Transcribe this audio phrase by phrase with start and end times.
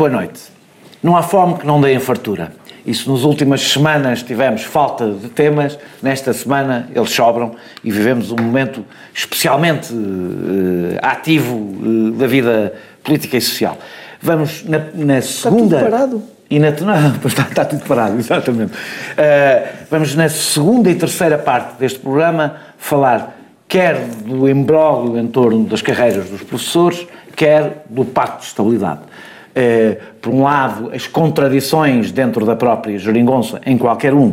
[0.00, 0.40] boa noite.
[1.02, 2.52] Não há fome que não dê em fartura.
[2.86, 8.32] E se nas últimas semanas tivemos falta de temas, nesta semana eles sobram e vivemos
[8.32, 12.72] um momento especialmente uh, ativo uh, da vida
[13.04, 13.76] política e social.
[14.22, 15.76] Vamos na, na segunda.
[15.76, 16.22] Está tudo parado.
[16.48, 18.72] E na, não, está, está tudo parado, exatamente.
[18.72, 23.36] Uh, vamos na segunda e terceira parte deste programa falar
[23.68, 27.06] quer do imbróglio em torno das carreiras dos professores,
[27.36, 29.09] quer do Pacto de Estabilidade.
[29.60, 34.32] Eh, por um lado, as contradições dentro da própria geringonça em qualquer um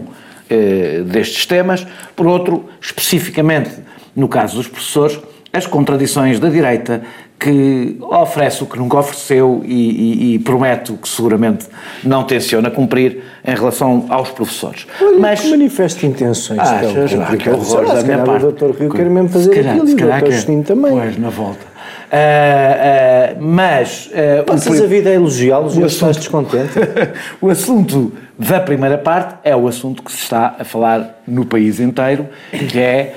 [0.50, 3.72] eh, destes temas, por outro, especificamente
[4.16, 5.20] no caso dos professores,
[5.52, 7.02] as contradições da direita
[7.38, 11.66] que oferece o que nunca ofereceu e, e, e promete o que seguramente
[12.04, 14.88] não tenciona cumprir em relação aos professores.
[15.02, 16.60] Olha, Mas que manifesto intenções.
[16.60, 18.46] Achas, ah, que horror da minha parte.
[18.46, 20.92] O doutor Rio quer mesmo fazer calhar, aquilo e o doutor Justino também.
[20.92, 21.77] Pois, na volta.
[22.08, 24.08] Uh, uh, mas.
[24.08, 26.72] Uh, Passas o, a vida a elogiá-los e estás descontente?
[27.42, 31.80] o assunto da primeira parte é o assunto que se está a falar no país
[31.80, 32.28] inteiro,
[32.70, 33.16] que é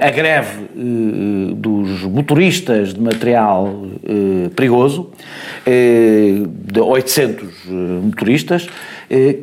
[0.00, 0.70] a greve
[1.54, 3.70] dos motoristas de material
[4.56, 5.10] perigoso,
[5.66, 7.66] de 800
[8.02, 8.66] motoristas,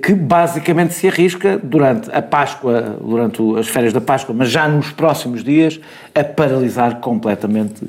[0.01, 4.91] que basicamente se arrisca durante a Páscoa, durante as férias da Páscoa, mas já nos
[4.91, 5.79] próximos dias,
[6.15, 7.85] a paralisar completamente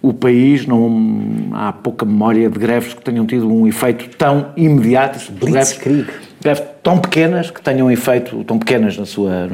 [0.00, 5.32] o país, não há pouca memória de greves que tenham tido um efeito tão imediato,
[5.32, 6.08] Blitzkrieg.
[6.40, 9.48] Greves tão pequenas, que tenham um efeito, tão pequenas na sua,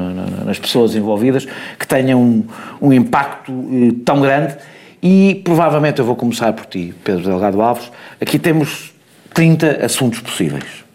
[0.45, 1.47] nas pessoas envolvidas,
[1.79, 2.45] que tenham um,
[2.79, 4.55] um impacto eh, tão grande
[5.01, 8.93] e provavelmente eu vou começar por ti, Pedro Delgado Alves, aqui temos
[9.33, 10.85] 30 assuntos possíveis.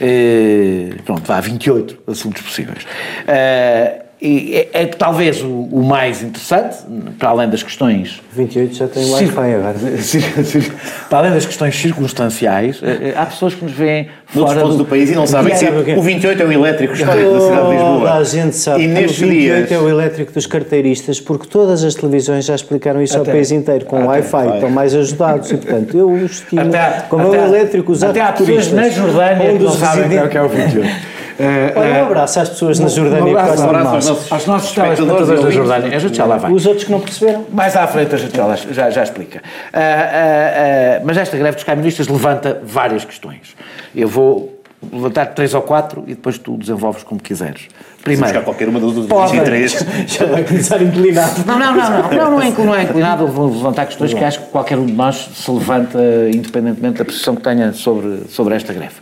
[0.00, 2.86] Eh, pronto, há 28 assuntos possíveis.
[3.26, 6.76] Eh, é, é, talvez o, o, mais interessante,
[7.18, 8.20] para além das questões.
[8.32, 9.76] 28 já tem Wi-Fi agora.
[11.08, 14.84] para além das questões circunstanciais, eh, eh, há pessoas que nos veem fora do, do
[14.84, 17.72] país e não sabem que é, o 28 é o elétrico histórico da cidade de
[17.72, 18.12] Lisboa.
[18.12, 19.72] A gente sabe e que o 28 dias...
[19.72, 23.50] é o elétrico dos carteiristas, porque todas as televisões já explicaram isso até, ao país
[23.50, 25.50] inteiro, com Wi-Fi, estão mais ajudados.
[25.50, 28.90] E, portanto, eu estimo, até, como até, é o elétrico usado até há pessoas na
[28.90, 31.19] Jordânia que não sabem o que é o 28.
[31.40, 33.34] Uh, Olha, um eh, abraço às pessoas na Jordânia.
[33.34, 35.96] Um abraço, um abraço aos nossos, aos nossos telespectadores da Jordânia.
[35.96, 36.52] A gente já lá vai.
[36.52, 37.46] Os outros que não perceberam.
[37.50, 39.38] Mais à frente a gente já, já, já explica.
[39.38, 43.56] Uh, uh, mas esta greve dos camionistas levanta várias questões.
[43.94, 44.59] Eu vou
[44.92, 47.68] levantar três ou quatro e depois tu desenvolves como quiseres.
[48.02, 49.86] Primeiro, buscar qualquer uma das outras 23.
[50.08, 51.44] Já vai começar inclinado.
[51.46, 53.26] Não, não, não, não, não, não, é, não é inclinado.
[53.26, 55.98] Vou levantar questões que acho que qualquer um de nós se levanta,
[56.32, 58.94] independentemente da posição que tenha sobre, sobre esta greve.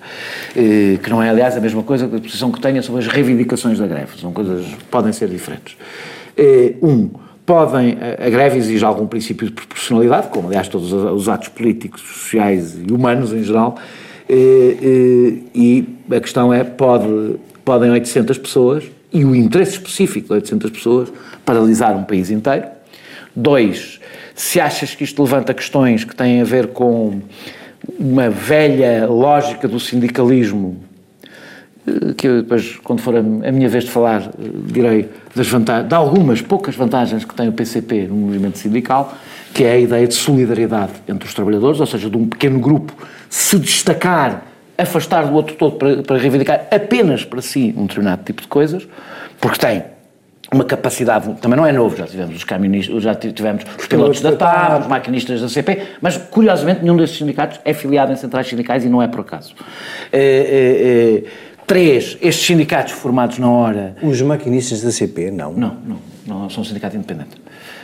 [0.56, 3.06] Eh, que não é, aliás, a mesma coisa que a posição que tenha sobre as
[3.06, 4.18] reivindicações da greve.
[4.20, 5.76] São coisas podem ser diferentes.
[6.36, 7.08] Eh, um,
[7.46, 12.76] podem, a greve exige algum princípio de proporcionalidade, como aliás todos os atos políticos, sociais
[12.76, 13.76] e humanos em geral,
[14.28, 20.70] e, e a questão é, pode, podem 800 pessoas, e o interesse específico de 800
[20.70, 21.12] pessoas,
[21.44, 22.66] paralisar um país inteiro.
[23.34, 24.00] Dois,
[24.34, 27.20] se achas que isto levanta questões que têm a ver com
[27.98, 30.76] uma velha lógica do sindicalismo,
[31.86, 35.88] eh, que eu depois, quando for a minha vez de falar, eh, direi das vantagens,
[35.88, 39.16] de algumas poucas vantagens que tem o PCP no movimento sindical,
[39.54, 42.94] que é a ideia de solidariedade entre os trabalhadores, ou seja, de um pequeno grupo
[43.28, 44.42] se destacar,
[44.76, 48.86] afastar do outro todo para, para reivindicar apenas para si um determinado tipo de coisas,
[49.40, 49.82] porque tem
[50.52, 54.32] uma capacidade, também não é novo, já tivemos os camionistas, já tivemos os pilotos da
[54.32, 58.84] TAP, os maquinistas da CP, mas curiosamente nenhum desses sindicatos é filiado em centrais sindicais
[58.84, 59.54] e não é por acaso.
[60.10, 63.94] É, é, é, três, estes sindicatos formados na hora...
[64.02, 65.52] Os maquinistas da CP, não?
[65.52, 67.36] Não, não, não são um sindicato independente.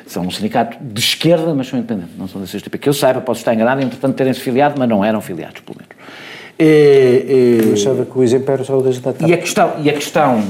[0.07, 2.77] São um sindicato de esquerda, mas são independentes, não são desse tipo.
[2.79, 5.95] Que eu saiba, posso estar enganado, entretanto terem-se filiado, mas não eram filiados, pelo menos.
[6.59, 9.75] E, e, eu achava que o exemplo era só o das da E a questão,
[9.83, 10.43] e, a questão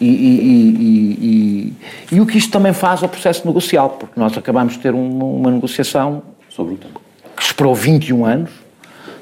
[0.00, 1.74] e, e,
[2.12, 5.24] e, o que isto também faz ao processo negocial, porque nós acabamos de ter uma,
[5.24, 6.94] uma negociação sobre o tema.
[7.36, 8.67] que esperou 21 anos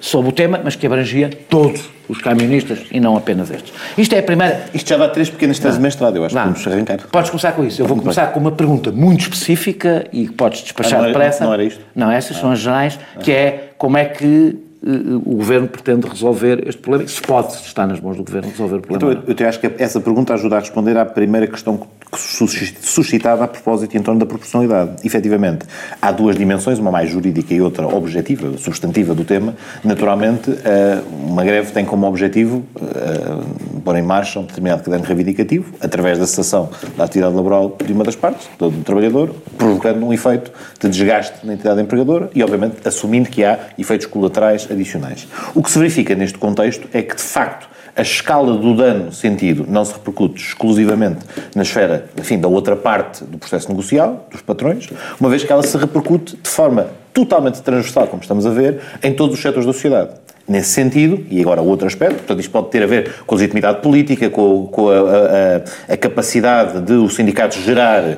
[0.06, 3.72] sobre o tema, mas que abrangia todos os camionistas e não apenas estes.
[3.98, 4.66] Isto é a primeira.
[4.72, 6.44] Isto já dá três pequenas teses de mestrado, eu acho não.
[6.44, 6.98] vamos arrancar.
[7.10, 7.82] Podes começar com isso.
[7.82, 11.44] Eu vou começar com uma pergunta muito específica e que podes despachar ah, depressa.
[11.44, 11.80] Não era isto?
[11.92, 12.40] Não, essas ah.
[12.40, 13.18] são as gerais, ah.
[13.18, 18.00] que é como é que o Governo pretende resolver este problema, se pode estar nas
[18.00, 19.12] mãos do Governo resolver o problema.
[19.12, 23.49] Então, eu, eu acho que essa pergunta ajuda a responder à primeira questão suscitada a
[23.49, 25.05] propósito em torno da proporcionalidade.
[25.05, 25.67] Efetivamente,
[26.00, 29.55] há duas dimensões, uma mais jurídica e outra objetiva, substantiva do tema.
[29.82, 33.44] Naturalmente, eh, uma greve tem como objetivo eh,
[33.84, 38.05] pôr em marcha um determinado caderno reivindicativo, através da cessação da atividade laboral de uma
[38.05, 43.28] das partes, do trabalhador, provocando um efeito de desgaste na entidade empregadora e, obviamente, assumindo
[43.28, 45.26] que há efeitos colaterais adicionais.
[45.54, 49.64] O que se verifica neste contexto é que, de facto, a escala do dano sentido
[49.66, 51.20] não se repercute exclusivamente
[51.54, 55.62] na esfera, enfim, da outra parte do processo negocial, dos patrões, uma vez que ela
[55.62, 59.72] se repercute de forma totalmente transversal, como estamos a ver, em todos os setores da
[59.72, 60.10] sociedade
[60.48, 63.81] nesse sentido, e agora outro aspecto, portanto isto pode ter a ver com a legitimidade
[63.81, 68.16] política, com, com a, a, a, capacidade de o sindicato gerar uh,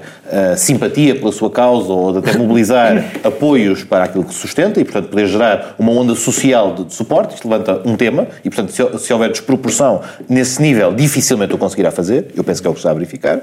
[0.56, 5.08] simpatia pela sua causa ou de até mobilizar apoios para aquilo que sustenta e, portanto,
[5.08, 9.06] poder gerar uma onda social de, de suporte, isto levanta um tema e, portanto, se,
[9.06, 12.80] se houver desproporção nesse nível, dificilmente o conseguirá fazer, eu penso que é o que
[12.80, 13.40] está a verificar.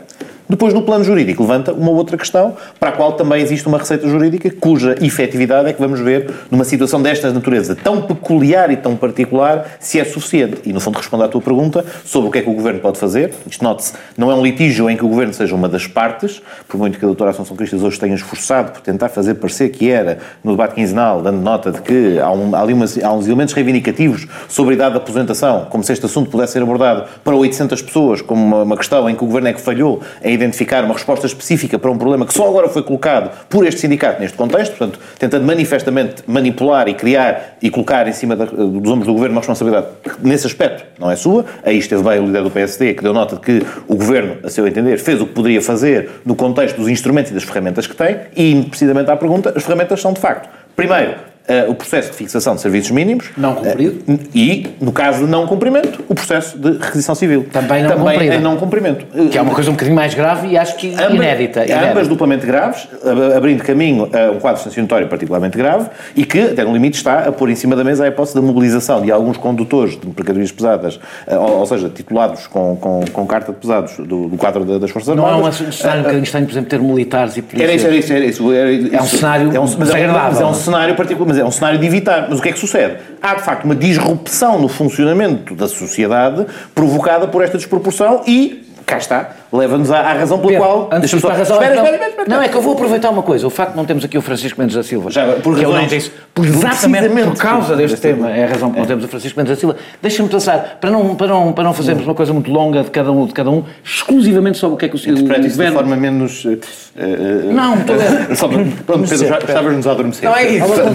[0.48, 4.08] Depois, no plano jurídico, levanta uma outra questão, para a qual também existe uma receita
[4.08, 8.95] jurídica, cuja efetividade é que vamos ver numa situação desta natureza tão peculiar e tão
[8.95, 10.62] particular, se é suficiente.
[10.66, 13.00] E, no fundo, responde à tua pergunta sobre o que é que o Governo pode
[13.00, 13.33] fazer.
[13.50, 16.77] Isto, note-se, não é um litígio em que o Governo seja uma das partes, por
[16.77, 20.19] muito que a doutora Assunção Cristas hoje tenha esforçado por tentar fazer parecer que era,
[20.44, 23.54] no debate quinzenal, dando nota de que há, um, há ali umas, há uns elementos
[23.54, 27.81] reivindicativos sobre a idade de aposentação, como se este assunto pudesse ser abordado para 800
[27.81, 30.94] pessoas, como uma, uma questão em que o Governo é que falhou em identificar uma
[30.94, 34.75] resposta específica para um problema que só agora foi colocado por este sindicato neste contexto,
[34.75, 39.36] portanto, tentando manifestamente manipular e criar e colocar em cima da, dos ombros do Governo
[39.36, 41.46] uma responsabilidade que, nesse aspecto, não é sua.
[41.64, 44.50] Aí esteve bem o líder do PSD, que deu nota de que o Governo, a
[44.50, 47.96] seu entender, fez o que poderia fazer no contexto dos instrumentos e das ferramentas que
[47.96, 51.16] tem, e, precisamente à pergunta, as ferramentas são, de facto, primeiro,
[51.47, 53.30] uh, o processo de fixação de serviços mínimos.
[53.38, 54.03] Não cumprido.
[54.07, 57.47] Uh, e, no caso de não cumprimento, o processo de requisição civil.
[57.51, 58.36] Também não Também cumprido.
[58.36, 59.06] em não cumprimento.
[59.30, 61.92] Que é uma coisa um bocadinho mais grave e acho que ambas, inédita, inédita.
[61.92, 62.88] Ambas duplamente graves,
[63.36, 67.31] abrindo caminho a um quadro sancionatório particularmente grave e que, até no limite, está a
[67.31, 70.95] pôr em cima da mesa a hipótese da mobilização de alguns condutores de mercadorias pesadas,
[70.95, 74.92] uh, ou, ou, seja, titulados com, com, com carta de pesados do, do quadro das
[74.92, 75.38] Forças Armadas.
[75.39, 77.69] Não é um cenário um bocadinho estranho, por exemplo, ter militares e polícias.
[77.69, 78.13] Era isso, era isso.
[78.13, 78.95] Era isso, era isso.
[78.95, 81.52] É um cenário é um, mas é, mas é um cenário particular, mas é um
[81.52, 82.98] cenário de evitar mas o que é que sucede?
[83.22, 88.98] Há, de facto, uma disrupção no funcionamento da sociedade provocada por esta desproporção e cá
[88.98, 90.90] está, leva-nos à, à, razão pela Pedro, qual.
[90.92, 93.48] Antes de razão, espera, espera, espera, espera, Não, é que eu vou aproveitar uma coisa.
[93.48, 95.10] O facto de não termos aqui o Francisco Mendes da Silva.
[95.10, 98.86] Já, por razões, disse, por exatamente por causa deste tema, é a razão que não
[98.86, 99.76] temos o Francisco Mendes da Silva.
[100.02, 103.12] Deixa-me pensar, para não, para, não, para não fazermos uma coisa muito longa de cada
[103.12, 105.48] um, de cada um exclusivamente sobre o que é que o, o governo...
[105.48, 106.46] isso de forma menos...
[106.46, 108.36] Uh, uh, não, estou a...
[108.36, 110.30] Só, pronto, Pedro, já estavas-nos a adormecer.
[110.30, 110.66] Não é isso.
[110.66, 110.88] Estou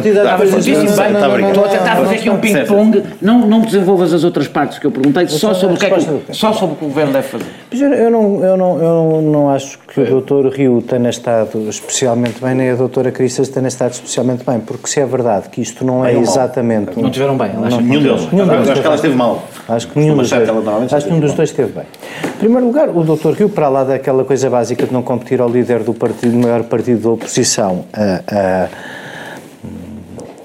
[1.64, 3.02] a tentar fazer aqui um ping-pong.
[3.20, 6.36] Não, não desenvolvas as outras partes que eu perguntei, só sobre o que é que,
[6.36, 7.46] só sobre o que o governo deve fazer.
[7.84, 12.54] Eu não, eu não, eu não acho que o doutor Rio tenha estado especialmente bem,
[12.54, 16.04] nem a doutora Cristas tenha estado especialmente bem, porque se é verdade que isto não
[16.04, 17.00] é exatamente...
[17.00, 18.32] Não tiveram bem, não, não, nenhum deles.
[18.32, 19.42] Nenhum deles acho que ela esteve mal.
[19.68, 21.84] Acho que nenhum, dos dois, acho que dos dois esteve bem.
[22.24, 25.48] Em primeiro lugar, o doutor Rio, para lá daquela coisa básica de não competir ao
[25.48, 28.68] líder do partido, do maior partido da oposição, a, a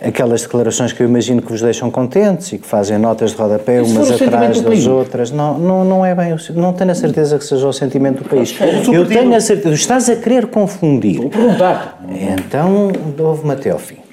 [0.05, 3.81] aquelas declarações que eu imagino que vos deixam contentes e que fazem notas de rodapé
[3.81, 5.31] umas atrás das outras.
[5.31, 8.55] Não, não, não é bem, não tenho a certeza que seja o sentimento do país.
[8.91, 11.17] Eu tenho a certeza, estás a querer confundir.
[11.17, 11.99] Vou perguntar.
[12.09, 14.05] Então, ouve-me até ao fim.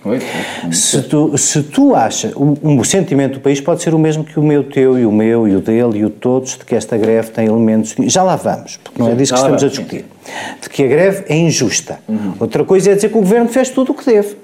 [0.72, 4.38] Se tu, se tu achas, o, o, sentimento do país pode ser o mesmo que
[4.38, 6.96] o meu, teu e o meu e o dele e o todos, de que esta
[6.96, 7.94] greve tem elementos.
[8.06, 10.04] Já lá vamos, porque não é disso que estamos a discutir.
[10.60, 12.00] De que a greve é injusta.
[12.08, 12.34] Uhum.
[12.40, 14.36] Outra coisa é dizer que o governo fez tudo o que deve.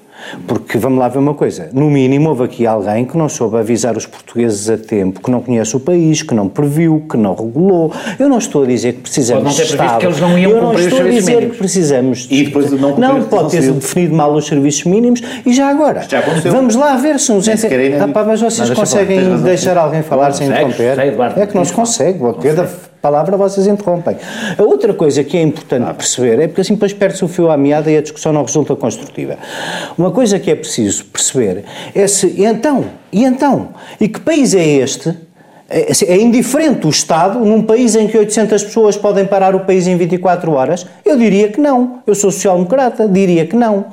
[0.47, 3.97] Porque vamos lá ver uma coisa: no mínimo houve aqui alguém que não soube avisar
[3.97, 7.93] os portugueses a tempo, que não conhece o país, que não previu, que não regulou.
[8.19, 10.51] Eu não estou a dizer que precisamos pode não ter previsto que eles não iam
[10.51, 11.53] Eu não estou a dizer mínimos.
[11.53, 12.29] que precisamos.
[12.31, 16.03] E depois não Não, pode ter definido mal os serviços mínimos e já agora.
[16.09, 17.67] Já vamos lá ver se nos ente...
[17.67, 20.99] ah, pá, mas vocês mas conseguem deixar alguém falar sem interromper?
[21.37, 22.19] É que não se consegue.
[22.43, 22.69] Cada
[23.01, 24.17] palavra vocês interrompem.
[24.57, 27.57] A outra coisa que é importante perceber é porque assim depois perde-se o fio à
[27.57, 29.37] meada e a discussão não resulta construtiva.
[29.97, 31.65] Uma coisa que é preciso perceber
[31.95, 33.69] é se, e então, e então,
[34.01, 35.15] e que país é este?
[35.71, 39.87] É, é indiferente o Estado num país em que 800 pessoas podem parar o país
[39.87, 40.87] em 24 horas?
[41.05, 42.01] Eu diria que não.
[42.07, 43.85] Eu sou social-democrata, diria que não.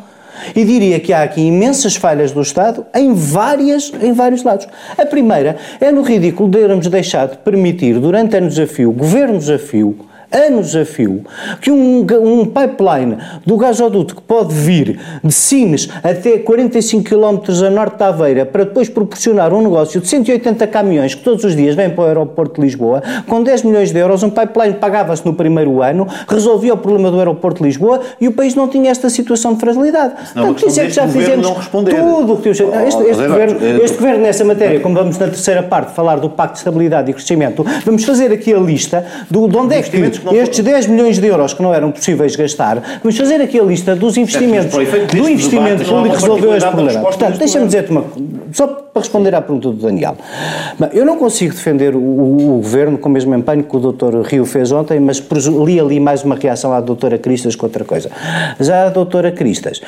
[0.55, 4.67] E diria que há aqui imensas falhas do Estado em, várias, em vários lados.
[4.97, 9.49] A primeira é no ridículo de termos deixado de permitir, durante anos a fio, governos
[9.49, 9.97] a fio,
[10.35, 11.23] anos a fio
[11.61, 17.69] que um, um pipeline do gasoduto que pode vir de Sines até 45 km a
[17.69, 21.75] norte da Aveira para depois proporcionar um negócio de 180 caminhões que todos os dias
[21.75, 25.33] vêm para o aeroporto de Lisboa, com 10 milhões de euros, um pipeline pagava-se no
[25.33, 29.09] primeiro ano, resolvia o problema do aeroporto de Lisboa e o país não tinha esta
[29.09, 30.13] situação de fragilidade.
[30.33, 32.59] Portanto, dizer que já fizemos tudo o que temos.
[32.59, 36.29] Oh, este, este, governo, este governo, nessa matéria, como vamos na terceira parte falar do
[36.29, 39.89] Pacto de Estabilidade e Crescimento, vamos fazer aqui a lista do, de onde é que
[40.33, 43.95] estes 10 milhões de euros que não eram possíveis gastar, vamos fazer aqui a lista
[43.95, 47.01] dos investimentos, do investimento público que resolveu este problema.
[47.01, 48.05] Portanto, deixa-me dizer-te uma
[48.51, 50.15] só para responder à pergunta do Daniel.
[50.93, 54.21] Eu não consigo defender o, o, o governo com o mesmo empenho que o Dr.
[54.21, 55.21] Rio fez ontem, mas
[55.65, 58.09] li ali mais uma reação à doutora Cristas com outra coisa.
[58.57, 59.81] Já a doutora Cristas,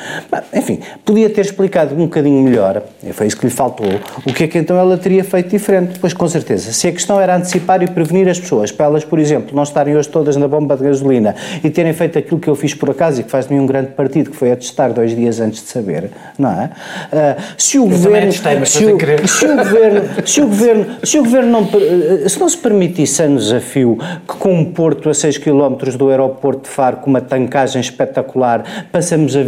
[0.52, 3.86] enfim, podia ter explicado um bocadinho melhor, foi isso que lhe faltou,
[4.26, 5.98] o que é que então ela teria feito diferente.
[5.98, 9.18] Pois com certeza, se a questão era antecipar e prevenir as pessoas, para elas, por
[9.18, 11.34] exemplo, não estarem hoje todas na bomba de gasolina
[11.64, 13.66] e terem feito aquilo que eu fiz por acaso e que faz de mim um
[13.66, 16.70] grande partido, que foi atestar dois dias antes de saber, não é?
[17.10, 18.28] Uh, se o eu governo.
[18.28, 22.48] Atestei, se, o, se, o, governo, se o governo, se o governo não, se não
[22.48, 26.98] se permitisse a fio que com um porto a 6 km do aeroporto de Faro
[26.98, 29.40] com uma tancagem espetacular, passamos a,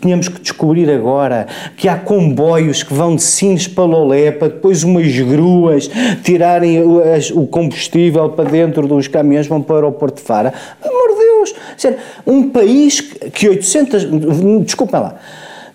[0.00, 1.46] tínhamos que descobrir agora
[1.76, 5.90] que há comboios que vão de Sines para Lolé para depois umas gruas
[6.22, 7.00] tirarem o,
[7.34, 10.52] o combustível para dentro dos caminhões vão para o aeroporto de Faro.
[10.82, 11.54] Amor de Deus!
[12.26, 14.06] Um país que 800...
[14.64, 15.16] Desculpem lá.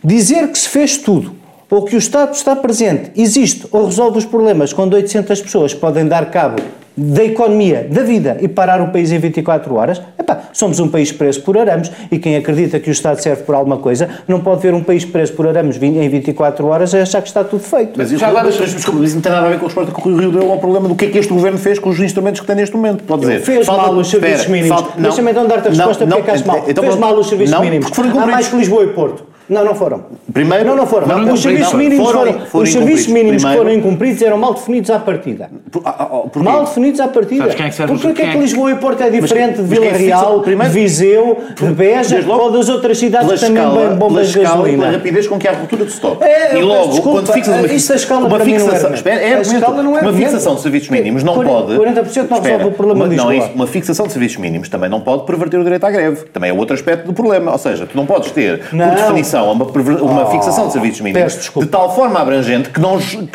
[0.03, 1.36] Dizer que se fez tudo
[1.69, 6.07] ou que o Estado está presente, existe ou resolve os problemas quando 800 pessoas podem
[6.07, 6.61] dar cabo
[6.97, 11.11] da economia, da vida e parar o país em 24 horas, epá, somos um país
[11.11, 14.63] preso por arames e quem acredita que o Estado serve por alguma coisa não pode
[14.63, 17.93] ver um país preso por arames em 24 horas e achar que está tudo feito.
[17.95, 19.93] Mas isso, Já agora, mas, desculpa, isso não tem nada a ver com a resposta
[19.93, 21.99] que o Rio deu ao problema do que é que este governo fez com os
[21.99, 23.03] instrumentos que tem neste momento.
[23.03, 24.85] Pode dizer, fez falta, mal os serviços espera, mínimos.
[24.97, 26.65] Deixa-me então dar-te a resposta não, porque é que mal.
[26.67, 27.91] Então, fez mal os serviços não, mínimos.
[27.95, 29.36] Há mais que Lisboa e Porto.
[29.49, 30.03] Não, não foram.
[30.33, 31.07] Primeiro, não, não foram.
[31.07, 34.89] Não, os serviços mínimos, foram, foram, os serviços mínimos que foram incumpridos eram mal definidos
[34.89, 35.49] à partida.
[35.71, 37.43] Por, ah, ah, oh, mal definidos à partida.
[37.43, 39.75] Sabes quem é que serve Porque é que Lisboa e Porto é diferente mas, de
[39.75, 44.39] Vila Real, de Viseu, de Beja ou das outras cidades que também bem bombas de
[44.41, 44.83] gasolina?
[44.83, 46.21] Pela rapidez com que há ruptura de stock.
[46.23, 49.83] É, e logo, desculpa, quando fixas uma, isso a escala uma fixação, é, a escala
[49.83, 51.73] não é uma fixação de serviços mínimos não pode.
[51.73, 53.33] 40% não resolve o problema de Lisboa.
[53.33, 56.25] Não, uma fixação de serviços mínimos também não pode perverter o direito à greve.
[56.25, 57.53] Também é outro aspecto do problema.
[57.53, 61.51] Ou seja, tu não podes ter, por definição, uma uma oh, fixação de serviços mínimos
[61.55, 63.27] de tal forma abrangente que, não, que,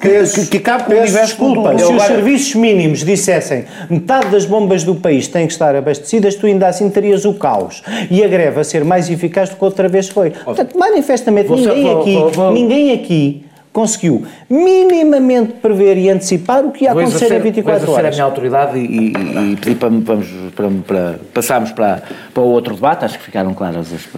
[0.00, 4.84] que, que acabe com o universo desculpa, Se os serviços mínimos dissessem metade das bombas
[4.84, 7.82] do país têm que estar abastecidas, tu ainda assim terias o caos.
[8.10, 10.30] E a greve a ser mais eficaz do que outra vez foi.
[10.30, 12.18] Portanto, manifestamente, ninguém aqui,
[12.52, 13.44] ninguém aqui
[13.74, 18.06] conseguiu minimamente prever e antecipar o que ia acontecer em 24 horas.
[18.06, 22.00] a minha autoridade e, e, e pedir para, vamos, para, para, passarmos para,
[22.32, 24.08] para o outro debate, acho que ficaram claras as,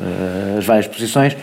[0.58, 1.34] as várias posições.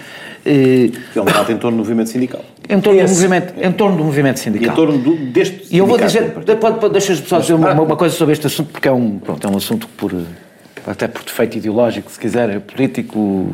[0.44, 2.42] Que é um debate em torno do movimento sindical.
[2.70, 4.68] Em torno, do movimento, em torno do movimento sindical.
[4.68, 6.34] E em torno do, deste E eu vou dizer,
[6.92, 9.58] deixa só dizer uma, uma, coisa sobre este assunto, porque é um, pronto, é um
[9.58, 10.14] assunto por
[10.86, 13.48] até por defeito ideológico, se quiser, é político,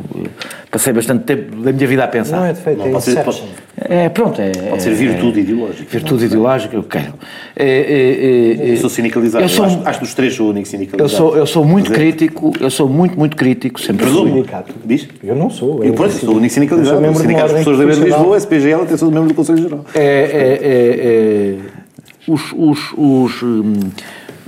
[0.70, 2.38] passei bastante tempo da minha vida a pensar.
[2.38, 3.42] Não é defeito, não, é pode ser, pode,
[3.76, 4.50] é, pronto, é...
[4.50, 5.86] Pode ser virtude é, ideológica.
[5.90, 7.14] Virtude ideológica, eu quero.
[7.56, 10.50] É, é, é, eu sou sindicalizado, eu sou, eu acho, acho dos três sou o
[10.50, 11.02] único sindicalizado.
[11.02, 14.30] Eu sou, eu sou muito crítico, eu sou muito, muito crítico, sempre fui.
[14.30, 14.74] sindicato?
[14.84, 15.08] Diz?
[15.22, 15.84] Eu não sou.
[15.84, 17.00] Eu, pronto, sou o único sindicalizado.
[17.00, 19.84] O Sindicato de Professores da Lisboa, SPGL, até sou membro do Conselho Geral.
[19.94, 21.56] É, é, é,
[22.26, 23.72] os, os, os hum,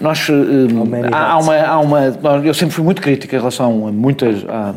[0.02, 0.66] nós, hum,
[1.12, 2.00] há, uma, há uma.
[2.44, 4.44] Eu sempre fui muito crítico em relação a muitas.
[4.49, 4.75] A,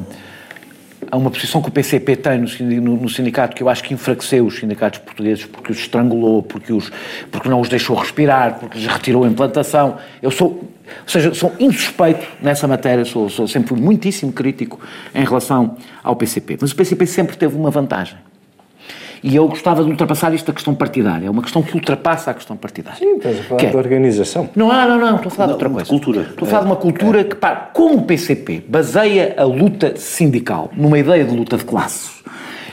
[1.17, 4.59] uma posição que o PCP tem no, no, sindicato que eu acho que enfraqueceu os
[4.59, 6.91] sindicatos portugueses porque os estrangulou, porque, os,
[7.31, 9.97] porque não os deixou respirar, porque lhes retirou a implantação.
[10.21, 14.79] Eu sou, ou seja, sou insuspeito nessa matéria, sou, sou sempre fui muitíssimo crítico
[15.13, 16.57] em relação ao PCP.
[16.59, 18.17] Mas o PCP sempre teve uma vantagem
[19.25, 21.25] e eu gostava de ultrapassar isto da questão partidária.
[21.25, 22.99] É uma questão que ultrapassa a questão partidária.
[22.99, 24.47] Sim, estás a falar que é, organização.
[24.55, 25.89] Não, não, não, não, estou a falar não, de outra coisa.
[25.89, 26.21] cultura.
[26.21, 26.65] Estou a falar é.
[26.65, 27.23] de uma cultura é.
[27.23, 32.23] que, pá, como o PCP baseia a luta sindical numa ideia de luta de classes,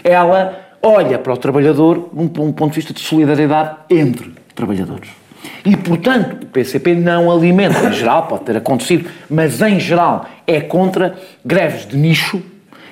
[0.04, 5.08] ela olha para o trabalhador num, num ponto de vista de solidariedade entre trabalhadores.
[5.64, 10.60] E, portanto, o PCP não alimenta, em geral, pode ter acontecido, mas em geral é
[10.60, 12.42] contra greves de nicho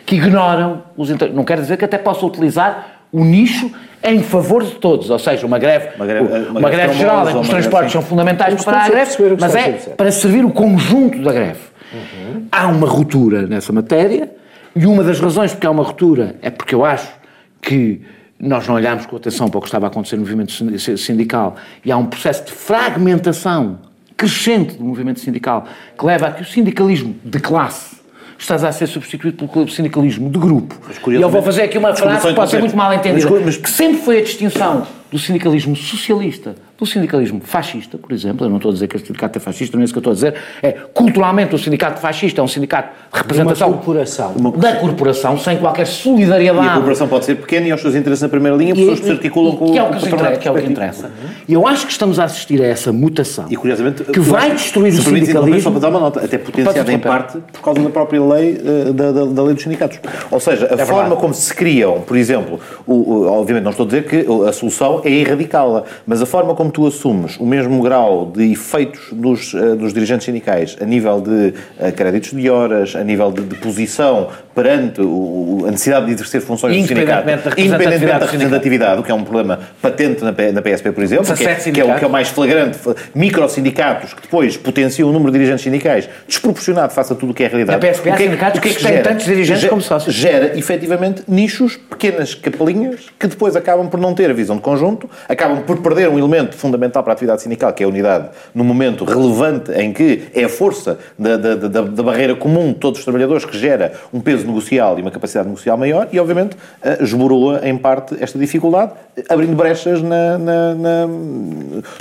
[0.07, 1.11] que ignoram os.
[1.11, 3.71] Não quer dizer que até possa utilizar o nicho
[4.03, 7.33] em favor de todos, ou seja, uma greve, uma greve, uma uma greve geral em
[7.33, 11.33] que os transportes são fundamentais para a greve, mas é para servir o conjunto da
[11.33, 11.61] greve.
[11.93, 12.47] Uhum.
[12.51, 14.31] Há uma ruptura nessa matéria
[14.75, 17.13] e uma das razões porque há uma ruptura é porque eu acho
[17.61, 18.01] que
[18.39, 20.53] nós não olhamos com atenção para o que estava a acontecer no movimento
[20.97, 23.81] sindical e há um processo de fragmentação
[24.17, 25.67] crescente do movimento sindical
[25.99, 28.00] que leva a que o sindicalismo de classe
[28.41, 30.75] estás a ser substituído pelo sindicalismo de grupo.
[31.09, 33.71] E eu vou fazer aqui uma frase que pode ser muito mal entendida, mas, que
[33.71, 38.71] sempre foi a distinção do sindicalismo socialista do sindicalismo fascista, por exemplo, eu não estou
[38.71, 40.35] a dizer que o sindicato é fascista, não é isso que eu estou a dizer,
[40.63, 44.33] é culturalmente o sindicato fascista é um sindicato de representação uma corporação.
[44.57, 46.67] da corporação, sem qualquer solidariedade.
[46.67, 49.05] E a corporação pode ser pequena e aos seus interesses na primeira linha, pessoas que
[49.05, 51.11] se articulam com que é o que, interessa, que é o que interessa.
[51.47, 54.95] E eu acho que estamos a assistir a essa mutação e, curiosamente, que vai destruir
[54.95, 55.61] o sindicalismo.
[55.61, 58.93] Só para dar uma nota, até potenciada em parte por causa da própria lei uh,
[58.95, 59.99] da, da, da, lei dos sindicatos.
[60.31, 61.21] Ou seja, a é forma verdade.
[61.21, 65.11] como se criam, por exemplo, o, obviamente não estou a dizer que a solução é
[65.11, 69.93] erradicá-la, mas a forma como tu assumes o mesmo grau de efeitos dos, uh, dos
[69.93, 74.29] dirigentes sindicais a nível de uh, créditos de horas, a nível de, de posição
[74.61, 79.15] perante o, a necessidade de exercer funções do sindicato, independentemente da representatividade, o que é
[79.15, 82.07] um problema patente na, na PSP, por exemplo, que é, que, é o, que é
[82.07, 82.79] o mais flagrante,
[83.15, 87.43] microsindicatos que depois potenciam o número de dirigentes sindicais desproporcionado face a tudo o que
[87.43, 87.83] é a realidade.
[87.83, 89.81] Na PSP há que, sindicatos o que, é que, que têm tantos dirigentes gera, como
[89.81, 90.15] sócios.
[90.15, 95.09] Gera, efetivamente, nichos, pequenas capelinhas, que depois acabam por não ter a visão de conjunto,
[95.27, 98.63] acabam por perder um elemento fundamental para a atividade sindical, que é a unidade, no
[98.63, 102.99] momento relevante em que é a força da, da, da, da barreira comum de todos
[102.99, 107.03] os trabalhadores que gera um peso negocial e uma capacidade negocial maior e, obviamente, uh,
[107.03, 108.93] esboroa em parte esta dificuldade,
[109.29, 111.07] abrindo brechas na, na, na,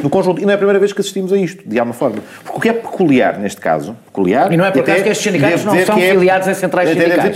[0.04, 0.42] no conjunto.
[0.42, 2.18] E não é a primeira vez que assistimos a isto, de alguma forma.
[2.44, 4.52] Porque o que é peculiar neste caso, peculiar...
[4.52, 7.36] E não é por acaso que estes sindicatos não são é, filiados em centrais sindicais.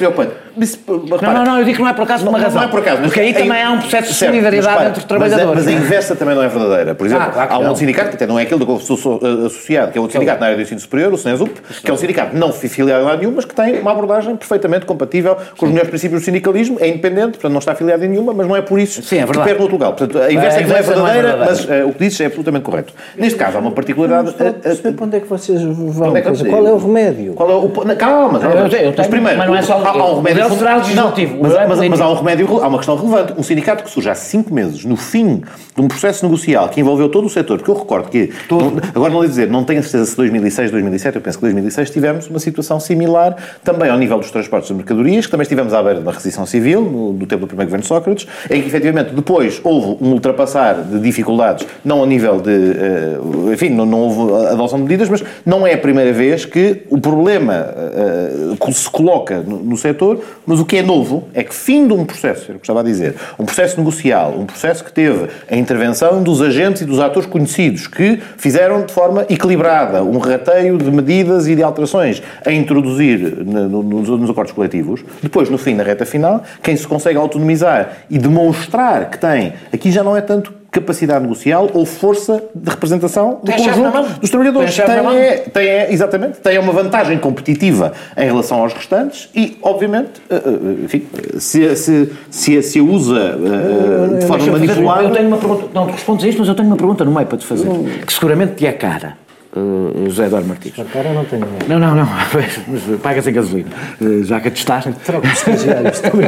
[0.56, 2.62] Não, não, não, eu digo que não é por acaso por uma razão.
[2.62, 3.02] Não é por acaso.
[3.02, 5.66] Porque aí também há um processo de solidariedade entre os trabalhadores.
[5.66, 6.96] Mas a inversa também não é verdadeira.
[6.96, 9.92] Por exemplo, ah, há um sindicato, que até não é aquele do qual sou associado,
[9.92, 12.36] que é outro sindicato na área do ensino superior, o SNESUP, que é um sindicato
[12.36, 16.22] não filiado a nenhum, mas que tem uma abordagem perfeitamente compatível com os melhores princípios
[16.22, 19.02] do sindicalismo, é independente, portanto não está afiliado em nenhuma, mas não é por isso
[19.04, 19.92] Sim, é que perde no outro lugar.
[19.92, 22.66] Portanto, a inversa é, que não é verdadeira, mas uh, o que dizes é absolutamente
[22.66, 22.94] correto.
[23.18, 24.36] Neste caso, há uma particularidade...
[24.38, 26.16] Não, uh, onde é que vocês vão?
[26.16, 27.34] É qual é o remédio?
[27.34, 28.40] Qual é o, calma,
[28.98, 31.38] mas primeiro, mas não é há um remédio federal legislativo.
[31.42, 33.34] Mas, mas, mas, mas há um remédio, há uma questão relevante.
[33.38, 35.44] Um sindicato que surge há cinco meses, no fim
[35.76, 39.14] de um processo negocial que envolveu todo o setor, porque eu recordo que, não, agora
[39.14, 42.40] não lhe dizer, não tenho certeza se 2006, 2007, eu penso que 2006 tivemos uma
[42.40, 46.06] situação similar também ao nível dos transportes de mercadorias, que também estivemos à beira de
[46.06, 50.04] uma requisição civil, no, do tempo do primeiro governo Sócrates, em que efetivamente depois houve
[50.04, 54.84] um ultrapassar de dificuldades, não ao nível de, uh, enfim, não, não houve adoção de
[54.84, 57.68] medidas, mas não é a primeira vez que o problema
[58.60, 61.94] uh, se coloca no, no setor, mas o que é novo é que fim de
[61.94, 66.22] um processo, eu gostava de dizer, um processo negocial, um processo que teve a intervenção
[66.22, 71.48] dos agentes e dos atores conhecidos que fizeram de forma equilibrada um rateio de medidas
[71.48, 75.04] e de alterações a introduzir nos, acordos coletivos.
[75.22, 79.92] Depois, no fim, na reta final, quem se consegue autonomizar e demonstrar que tem, aqui
[79.92, 84.76] já não é tanto capacidade negocial ou força de representação do tem conjunto dos trabalhadores.
[84.76, 89.58] Tem, tem, é, tem, é, exatamente, tem uma vantagem competitiva em relação aos restantes e,
[89.62, 91.08] obviamente, eh, eh, enfim,
[91.38, 95.04] se, se, se, se a usa uh, de forma manipulada...
[95.04, 97.28] Eu tenho uma pergunta, não, respondes a isto, mas eu tenho uma pergunta no meio
[97.28, 97.70] para te fazer,
[98.06, 99.23] que seguramente te é cara
[99.56, 100.80] uh, José Eduardo Martins.
[100.80, 102.08] A cara não tenho Não, não, não.
[103.02, 103.70] Paga sem gasolina.
[104.02, 104.92] Uh, já que testaste.
[105.06, 106.20] Troco estagiários, estou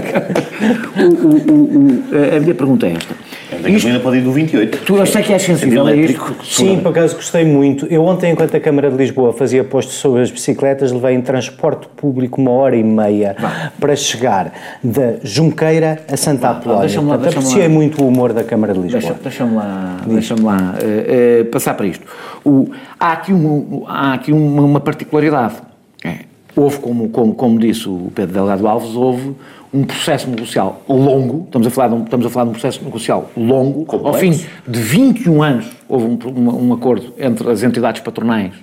[2.35, 3.15] A minha pergunta é esta.
[3.51, 4.77] A gasolina pode ir do 28.
[4.79, 6.35] Tu achei que és sensível a isto?
[6.43, 7.85] Sim, por acaso gostei muito.
[7.87, 11.87] Eu ontem, enquanto a Câmara de Lisboa fazia posto sobre as bicicletas, levei em transporte
[11.95, 13.35] público uma hora e meia
[13.79, 17.01] para chegar da Junqueira a Santa Apolónia.
[17.01, 19.15] Portanto, apreciei muito o humor da Câmara de Lisboa.
[19.21, 22.05] Deixa-me lá, deixa lá uh, uh, passar para isto.
[22.43, 25.55] O, há aqui, um, há aqui uma, uma particularidade.
[26.03, 26.19] É,
[26.55, 29.35] houve, como, como, como disse o Pedro Delgado Alves, houve
[29.73, 32.83] um processo negocial longo, estamos a falar de um, estamos a falar de um processo
[32.83, 34.07] negocial longo, Complexo.
[34.07, 38.53] ao fim de 21 anos houve um, um, um acordo entre as entidades patronais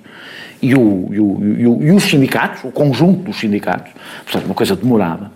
[0.63, 5.33] e, o, e, o, e, os sindicatos, o conjunto dos sindicatos, portanto, uma coisa demorada.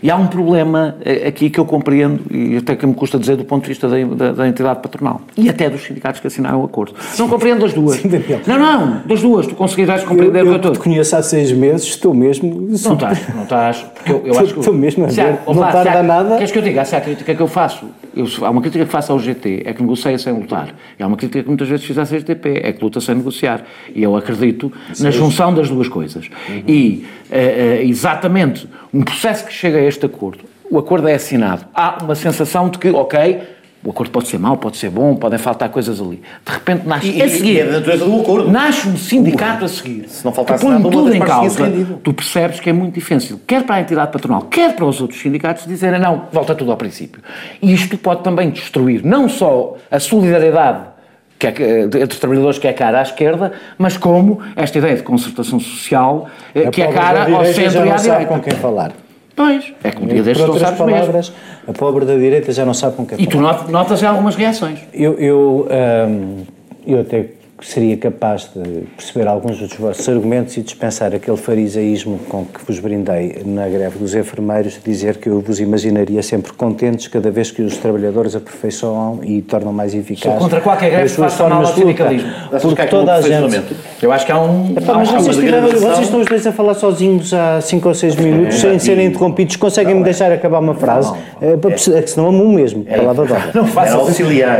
[0.00, 3.36] E há um problema eh, aqui que eu compreendo, e até que me custa dizer
[3.36, 6.62] do ponto de vista da, da, da entidade patronal, e até dos sindicatos que assinaram
[6.62, 6.94] o acordo.
[7.18, 7.96] Não compreendo das duas.
[7.96, 8.08] Sim,
[8.46, 10.72] não, não, das duas, tu conseguirás compreender eu, eu o que eu estou.
[10.72, 12.68] te conheço há seis meses, estou mesmo...
[12.68, 14.60] Não estás, não estás, porque eu, eu acho que...
[14.60, 16.36] Estou mesmo a ver, há, não tarda nada...
[16.36, 17.86] Queres que eu diga, se há crítica que eu faço,
[18.18, 21.06] eu, há uma crítica que faço ao GT, é que negocia sem lutar, e há
[21.06, 24.16] uma crítica que muitas vezes fiz à CGTP, é que luta sem negociar, e eu
[24.16, 26.28] acredito na junção das duas coisas.
[26.48, 26.62] Uhum.
[26.66, 31.64] E uh, uh, exatamente um processo que chega a este acordo, o acordo é assinado,
[31.72, 33.40] há uma sensação de que, ok,
[33.84, 36.20] o acordo pode ser mau, pode ser bom, podem faltar coisas ali.
[36.44, 37.54] De repente nasce e, a seguir.
[37.54, 38.50] E é a natureza do acordo.
[38.50, 40.08] Nasce um sindicato a seguir.
[40.08, 41.70] Se não faltasse põe nada, tudo em causa.
[42.02, 45.20] Tu percebes que é muito difícil, quer para a entidade patronal, quer para os outros
[45.20, 47.22] sindicatos, dizerem não, volta tudo ao princípio.
[47.62, 50.98] E isto pode também destruir não só a solidariedade
[51.38, 55.60] que é, entre trabalhadores que é cara à esquerda, mas como esta ideia de concertação
[55.60, 58.26] social a que é cara ao centro e à direita.
[58.26, 58.92] com quem falar.
[59.38, 61.34] Pois, é como dia destes não sabes palavras, mesmo.
[61.68, 63.60] A pobre da direita já não sabe com quem e falar.
[63.62, 64.80] E tu notas algumas reações.
[64.92, 65.68] Eu, eu,
[66.08, 66.42] hum,
[66.84, 67.24] eu até
[67.60, 72.78] seria capaz de perceber alguns dos vossos argumentos e dispensar aquele farisaísmo com que vos
[72.78, 77.62] brindei na greve dos enfermeiros, dizer que eu vos imaginaria sempre contentes cada vez que
[77.62, 80.38] os trabalhores aperfeiçoam e tornam mais eficazes.
[80.38, 82.30] Sou contra qualquer greve que faça mal ao sindicalismo.
[82.60, 83.76] Porque toda a gente...
[84.00, 84.74] Eu acho que há um...
[84.76, 88.16] Epá, mas vocês, tiveram, vocês estão os dois a falar sozinhos há 5 ou 6
[88.16, 91.08] minutos, é, sem é, serem interrompidos, conseguem-me deixar acabar uma frase?
[91.08, 91.16] Não,
[91.50, 91.70] não.
[91.70, 93.50] É, é que senão amo mesmo, é, palavra.
[93.54, 94.58] Não faça auxiliar.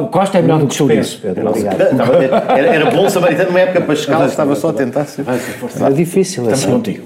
[0.00, 1.08] O Costa é melhor do que o Pedro.
[1.48, 2.25] Obrigado.
[2.26, 5.24] Era, era bom samaritano numa época pascal, estava só a tentar ser.
[5.28, 6.44] É difícil.
[6.44, 6.70] Estamos assim.
[6.72, 7.04] contigo.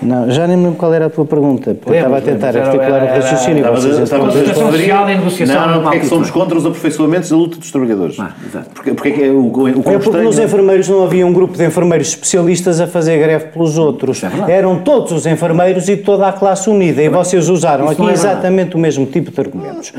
[0.00, 2.56] Não, já nem me lembro qual era a tua pergunta, porque eu estava a tentar
[2.56, 3.64] articular o raciocínio.
[4.02, 5.60] Estava a social e negociação.
[5.60, 8.20] Não, não, porque é que somos contra os aperfeiçoamentos da luta dos trabalhadores?
[8.20, 8.70] Ah, exato.
[8.74, 11.32] Porque, porque é que é o, o, o É porque nos enfermeiros não havia um
[11.32, 14.22] grupo de enfermeiros especialistas a fazer greve pelos outros.
[14.22, 17.02] É Eram todos os enfermeiros e toda a classe unida.
[17.02, 19.94] E vocês usaram aqui é exatamente o mesmo tipo de argumentos.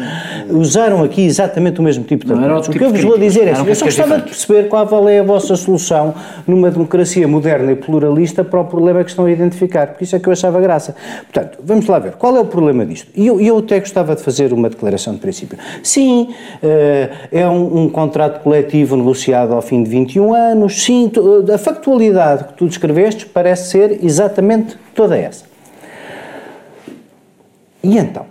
[0.49, 2.67] Usaram aqui exatamente o mesmo tipo de argumentos.
[2.67, 5.19] O que eu vos vou dizer é assim, eu só gostava de perceber qual é
[5.19, 6.13] a vossa solução
[6.45, 10.19] numa democracia moderna e pluralista para o problema que estão a identificar porque isso é
[10.19, 10.95] que eu achava graça.
[11.31, 13.11] Portanto, vamos lá ver, qual é o problema disto?
[13.15, 15.57] E eu, eu até gostava de fazer uma declaração de princípio.
[15.83, 16.29] Sim,
[16.63, 21.11] uh, é um, um, contrato coletivo negociado ao fim de 21 anos, sim,
[21.53, 25.45] a factualidade que tu descreveste parece ser exatamente toda essa.
[27.83, 28.25] E então?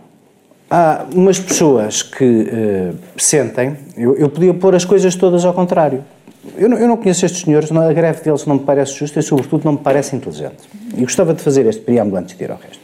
[0.68, 6.04] Há umas pessoas que uh, sentem, eu, eu podia pôr as coisas todas ao contrário.
[6.56, 9.22] Eu não, eu não, conheço estes senhores, a greve deles não me parece justa e,
[9.22, 10.68] sobretudo, não me parece inteligente.
[10.96, 12.80] E gostava de fazer este preâmbulo antes de ir ao resto.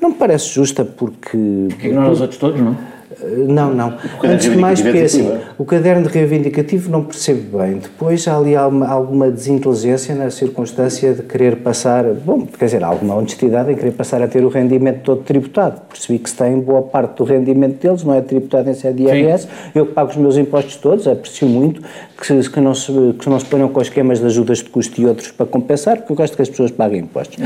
[0.00, 1.36] Não me parece justa porque.
[1.68, 2.76] Porque ignora os outros todos, não?
[3.20, 3.94] Não, não.
[4.22, 7.78] Antes de mais, porque é assim, o caderno de reivindicativo não percebo bem.
[7.78, 13.72] Depois há ali alguma, desinteligência na circunstância de querer passar, bom, quer dizer, alguma honestidade
[13.72, 15.80] em querer passar a ter o rendimento todo tributado.
[15.88, 19.10] Percebi que se tem boa parte do rendimento deles, não é tributado em sede de
[19.10, 19.48] IRS.
[19.74, 21.82] Eu pago os meus impostos todos, aprecio muito
[22.20, 25.06] que, que, não se, que não se ponham com esquemas de ajudas de custo e
[25.06, 27.36] outros para compensar, porque eu gosto que as pessoas paguem impostos.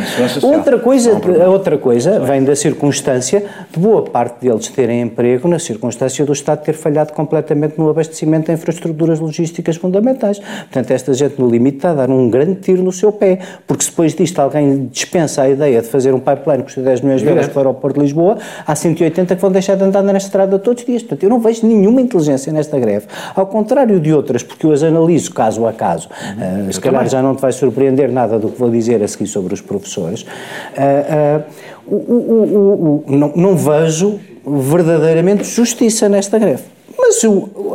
[0.42, 5.48] É outra coisa, a outra coisa vem da circunstância de boa parte deles terem emprego
[5.48, 10.38] na circunstância do Estado ter falhado completamente no abastecimento de infraestruturas logísticas fundamentais.
[10.38, 13.85] Portanto, esta gente, no limite, está a dar um grande tiro no seu pé, porque
[13.85, 17.22] se depois disto alguém dispensa a ideia de fazer um pipeline que custa 10 milhões
[17.22, 20.29] de euros para o aeroporto de Lisboa, há e180 que vão deixar de andar nesta
[20.29, 21.03] estrada todos os dias.
[21.03, 23.07] Portanto, eu não vejo nenhuma inteligência nesta greve.
[23.35, 27.22] Ao contrário de outras, porque eu as analiso caso a caso, uh, se calhar já
[27.22, 31.42] não te vai surpreender nada do que vou dizer a seguir sobre os professores, uh,
[31.88, 36.64] uh, não, não vejo verdadeiramente justiça nesta greve.
[36.98, 37.20] Mas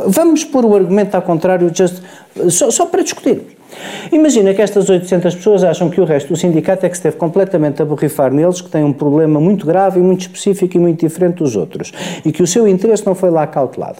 [0.08, 2.02] vamos pôr o argumento ao contrário, just,
[2.50, 3.58] só, só para discutirmos.
[4.12, 7.18] Imagina que estas 800 pessoas acham que o resto do sindicato é que se deve
[7.18, 11.06] completamente a borrifar neles, que tem um problema muito grave e muito específico e muito
[11.06, 11.92] diferente dos outros,
[12.26, 13.98] e que o seu interesse não foi lá cautelado.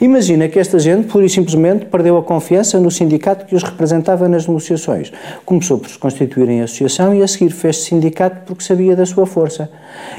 [0.00, 4.28] Imagina que esta gente, pura e simplesmente, perdeu a confiança no sindicato que os representava
[4.28, 5.12] nas negociações.
[5.44, 9.26] Começou por se constituir em associação e a seguir fez-se sindicato porque sabia da sua
[9.26, 9.70] força.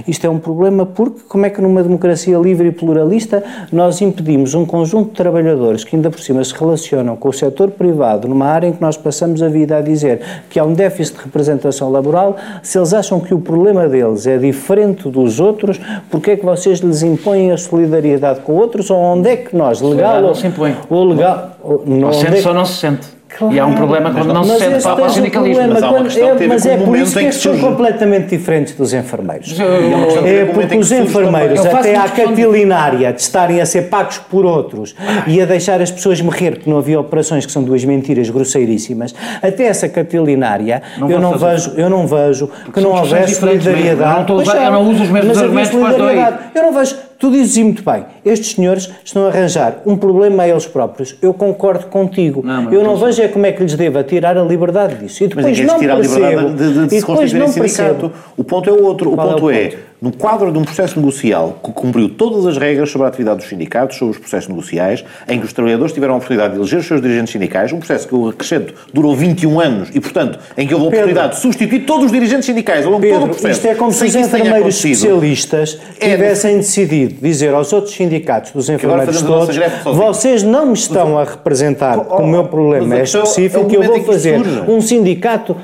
[0.07, 4.53] Isto é um problema porque, como é que numa democracia livre e pluralista nós impedimos
[4.53, 8.45] um conjunto de trabalhadores que ainda por cima se relacionam com o setor privado numa
[8.47, 11.91] área em que nós passamos a vida a dizer que há um déficit de representação
[11.91, 15.79] laboral, se eles acham que o problema deles é diferente dos outros,
[16.09, 19.81] porque é que vocês lhes impõem a solidariedade com outros ou onde é que nós,
[19.81, 20.33] legal ou,
[20.89, 21.51] ou legal...
[21.63, 23.17] Ou, não, sente é ou não se sente.
[23.37, 23.53] Claro.
[23.53, 25.67] E há um problema quando não, se sente para o sindicalismo.
[25.67, 28.93] Mas, há uma questão é, mas é por isso que estes são completamente diferentes dos
[28.93, 29.55] enfermeiros.
[29.59, 34.95] é porque os enfermeiros, até à catilinária de estarem a ser pagos por outros
[35.27, 39.13] e a deixar as pessoas morrer porque não havia operações, que são duas mentiras grosseiríssimas,
[39.41, 44.31] até essa catilinária, eu, não vejo, eu não vejo que não houvesse solidariedade.
[44.31, 46.33] Eu não uso os mesmos argumentos para dois.
[46.55, 50.47] Eu não vejo Tu dizes muito bem, estes senhores estão a arranjar um problema a
[50.47, 51.15] eles próprios.
[51.19, 52.43] Eu concordo contigo.
[52.45, 55.23] Não, eu não vejo é como é que lhes devo tirar a liberdade disso.
[55.23, 58.11] E depois mas é não tirar percebo, a liberdade de, de, de se constituir sindicato.
[58.37, 59.11] O ponto é outro.
[59.11, 59.75] Qual o ponto é, o ponto?
[59.75, 63.39] é no quadro de um processo negocial que cumpriu todas as regras sobre a atividade
[63.39, 66.79] dos sindicatos, sobre os processos negociais, em que os trabalhadores tiveram a oportunidade de eleger
[66.79, 70.67] os seus dirigentes sindicais, um processo que eu acrescento durou 21 anos e, portanto, em
[70.67, 73.27] que houve a oportunidade de substituir todos os dirigentes sindicais ao longo de todo o
[73.29, 73.47] processo.
[73.49, 78.69] Isto é como se os enfermeiros especialistas é tivessem decidido dizer aos outros sindicatos dos
[78.69, 83.75] enfermeiros todos vocês não me estão a representar, oh, o meu problema é específico, é
[83.75, 85.55] eu vou fazer um sindicato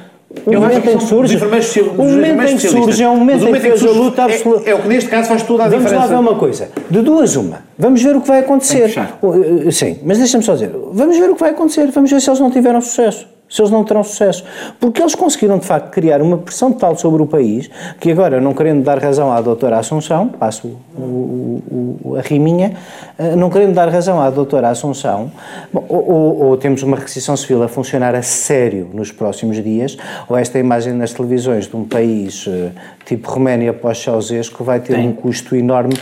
[0.46, 3.60] O momento em que surge, o momento em que surge é um momento em que
[3.60, 4.70] fez a luta absoluta.
[4.70, 6.08] É, é, o que neste caso faz toda a vamos diferença.
[6.08, 6.70] Vamos lá ver uma coisa.
[6.90, 7.64] De duas, uma.
[7.78, 8.94] Vamos ver o que vai acontecer.
[8.98, 10.72] Eh, sim, mas deixa-me só dizer.
[10.92, 11.88] Vamos ver o que vai acontecer.
[11.92, 14.44] Vamos ver se eles não tiveram sucesso se eles não terão sucesso.
[14.80, 18.52] Porque eles conseguiram, de facto, criar uma pressão tal sobre o país que agora, não
[18.52, 22.74] querendo dar razão à doutora Assunção, passo o, o, a riminha,
[23.16, 25.32] eh, não querendo dar razão à doutora Assunção,
[25.72, 30.36] bom, ou, ou, temos uma requisição civil a funcionar a sério nos próximos dias, ou
[30.36, 32.72] esta imagem nas televisões de um país eh,
[33.06, 35.10] tipo Roménia pós-Ceausesco vai ter Sim.
[35.10, 35.94] um custo enorme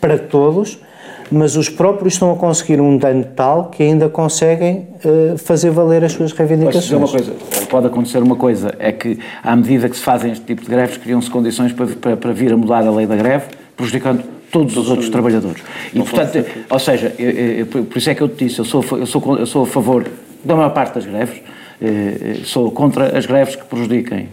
[0.00, 0.78] para todos,
[1.30, 6.04] mas os próprios estão a conseguir um dano tal que ainda conseguem uh, fazer valer
[6.04, 6.90] as suas reivindicações.
[6.90, 7.32] Uma coisa,
[7.68, 10.96] pode acontecer uma coisa, é que à medida que se fazem este tipo de greves,
[10.96, 14.88] criam-se condições para, para, para vir a mudar a lei da greve, prejudicando todos os
[14.88, 15.62] outros trabalhadores.
[15.92, 18.84] E, portanto, ou seja, eu, eu, por isso é que eu te disse, eu sou,
[18.92, 20.06] eu sou, eu sou a favor
[20.44, 21.42] da maior parte das greves,
[21.80, 24.28] eh, sou contra as greves que prejudiquem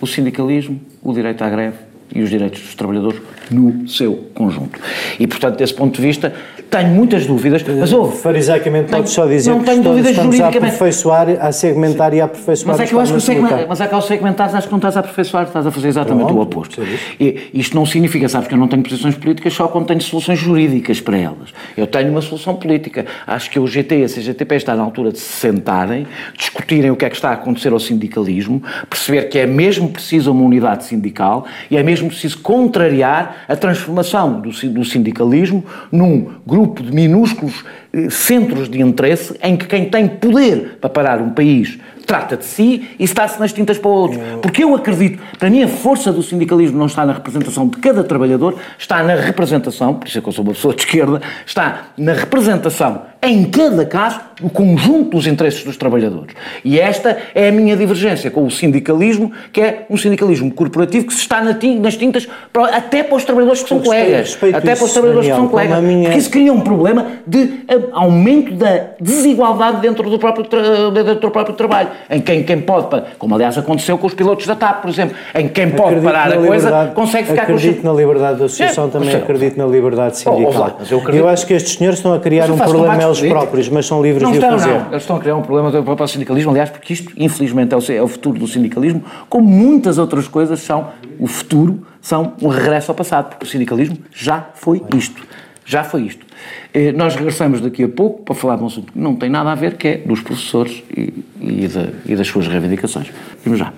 [0.00, 1.76] o sindicalismo, o direito à greve
[2.14, 3.20] e os direitos dos trabalhadores
[3.50, 4.78] no seu conjunto.
[5.18, 6.32] E, portanto, desse ponto de vista,
[6.70, 8.16] tenho muitas dúvidas, mas houve...
[8.16, 12.16] Farisaicamente podes só dizer não que tenho dúvidas estamos a aperfeiçoar, a segmentar Sim.
[12.16, 14.54] e a aperfeiçoar Mas é que eu acho que segmentar, mas é que ao segmentar
[14.54, 16.82] acho que não estás a aperfeiçoar, estás a fazer exatamente Pronto, o oposto.
[17.20, 20.38] E, isto não significa, sabes, que eu não tenho posições políticas só quando tenho soluções
[20.38, 21.50] jurídicas para elas.
[21.76, 23.06] Eu tenho uma solução política.
[23.26, 26.06] Acho que o GT e a CGTP está na altura de se sentarem,
[26.36, 30.32] discutirem o que é que está a acontecer ao sindicalismo, perceber que é mesmo preciso
[30.32, 36.82] uma unidade sindical e é mesmo preciso contrariar a transformação do, do sindicalismo num grupo
[36.82, 41.78] de minúsculos eh, centros de interesse em que quem tem poder para parar um país
[42.06, 44.20] trata de si e está-se nas tintas para outros.
[44.40, 48.04] Porque eu acredito, para mim a força do sindicalismo não está na representação de cada
[48.04, 51.88] trabalhador, está na representação, por isso é que eu sou uma pessoa de esquerda, está
[51.98, 56.34] na representação, em cada caso, do conjunto dos interesses dos trabalhadores.
[56.64, 61.14] E esta é a minha divergência com o sindicalismo, que é um sindicalismo corporativo que
[61.14, 62.28] se está nas tintas
[62.72, 64.38] até para os trabalhadores que são colegas.
[64.54, 65.82] Até para os trabalhadores Daniel, que são colegas.
[65.82, 66.02] Minha...
[66.04, 67.60] Porque isso cria um problema de
[67.92, 70.46] aumento da desigualdade dentro do próprio,
[70.92, 74.54] dentro do próprio trabalho em quem, quem pode, como aliás aconteceu com os pilotos da
[74.54, 77.86] TAP, por exemplo, em quem pode acredito parar a coisa consegue ficar acredito com Acredito
[77.86, 80.76] na liberdade de associação, é, também acredito na liberdade sindical.
[80.78, 83.68] Oh, oh, eu, eu, acho que estes senhores estão a criar um problema eles próprios,
[83.68, 84.68] mas são livres não de o fazer.
[84.68, 87.76] Não, eles estão a criar um problema para o sindicalismo, aliás, porque isto, infelizmente, é
[87.76, 90.88] o, é o futuro do sindicalismo, como muitas outras coisas são
[91.18, 95.22] o futuro, são um regresso ao passado, porque o sindicalismo já foi isto.
[95.64, 96.24] Já foi isto.
[96.72, 99.50] Eh, nós regressamos daqui a pouco para falar de um assunto que não tem nada
[99.50, 101.68] a ver, que é dos professores e, e,
[102.06, 103.10] e das suas reivindicações.
[103.44, 103.72] Vamos já.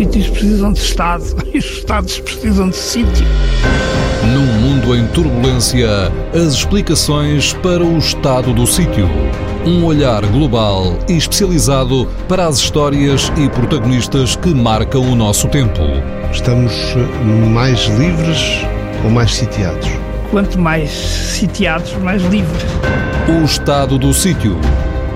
[0.00, 3.26] Sítios precisam de Estado e os Estados precisam de sítio.
[4.32, 9.08] Num mundo em turbulência, as explicações para o estado do sítio.
[9.66, 15.82] Um olhar global e especializado para as histórias e protagonistas que marcam o nosso tempo.
[16.32, 16.72] Estamos
[17.52, 18.64] mais livres
[19.04, 19.86] ou mais sitiados?
[20.30, 22.62] Quanto mais sitiados, mais livres.
[23.28, 24.56] O Estado do Sítio.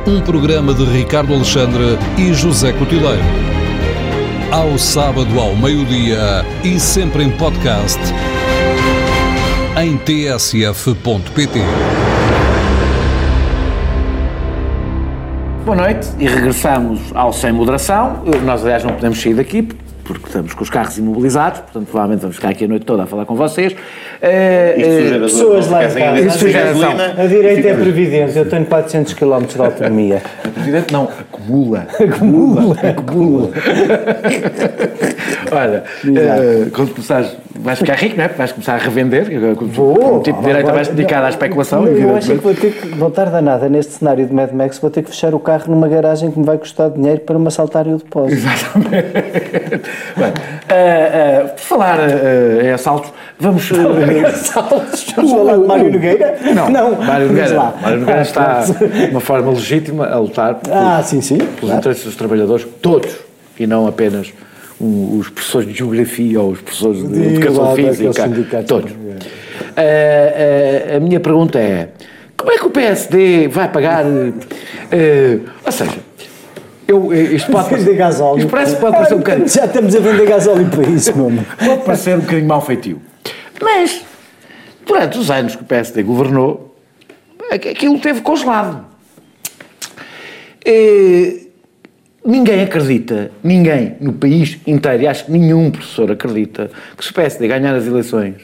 [0.07, 3.64] Um programa de Ricardo Alexandre e José Cotileiro.
[4.55, 7.99] Ao sábado ao meio-dia e sempre em podcast
[9.83, 11.59] em tsf.pt.
[15.65, 18.23] Boa noite e regressamos ao Sem Moderação.
[18.45, 22.37] Nós, aliás, não podemos sair daqui porque estamos com os carros imobilizados, portanto, provavelmente vamos
[22.37, 23.73] ficar aqui a noite toda a falar com vocês.
[23.73, 26.21] Uh, pessoas lá em casa.
[26.21, 26.45] Isso
[27.19, 30.23] a direita é previdente, eu tenho 400 km de autonomia.
[30.55, 31.87] previdente não, acumula.
[32.01, 32.77] Acumula.
[32.81, 33.51] Acumula.
[35.51, 38.29] Olha, uh, quando começares, vais ficar rico, não é?
[38.29, 41.87] Vais começar a revender, vou, um tipo de direita vais dedicado à especulação.
[41.87, 44.79] Eu, eu acho que vou ter que, não tarda nada neste cenário de Mad Max,
[44.79, 47.49] vou ter que fechar o carro numa garagem que me vai custar dinheiro para me
[47.49, 48.35] assaltarem o depósito.
[48.35, 48.93] Exatamente.
[50.15, 53.71] Bem, uh, uh, por falar uh, em assaltos, vamos.
[53.71, 55.07] Uh, assaltos?
[55.17, 56.39] Vamos falar de Mário Nogueira?
[56.55, 56.97] Não, não.
[56.97, 57.73] Mário Nogueira.
[57.81, 61.79] Mário Nogueira está de uma forma legítima a lutar por, ah, sim, sim, pelos claro.
[61.79, 63.17] interesses dos trabalhadores, todos,
[63.59, 64.33] e não apenas
[64.81, 68.93] um, os professores de geografia ou os professores de, de educação física, todos.
[70.97, 71.89] a minha pergunta é:
[72.37, 74.05] como é que o PSD vai pagar?
[74.05, 75.99] ou seja,
[76.87, 78.39] eu, eh, isto pode vender gasóleo.
[78.41, 79.49] Isto parece que pode parecer um bocadinho.
[79.49, 81.47] Já estamos a vender gasóleo para isso, meu irmão.
[81.59, 83.01] Pode parecer um bocadinho mau feitio.
[83.63, 84.05] Mas,
[84.87, 86.77] durante os anos que o PSD governou,
[87.51, 88.85] aquilo teve congelado.
[90.65, 91.44] E,
[92.25, 97.15] ninguém acredita, ninguém no país inteiro, e acho que nenhum professor acredita, que se o
[97.15, 98.37] PSD ganhar as eleições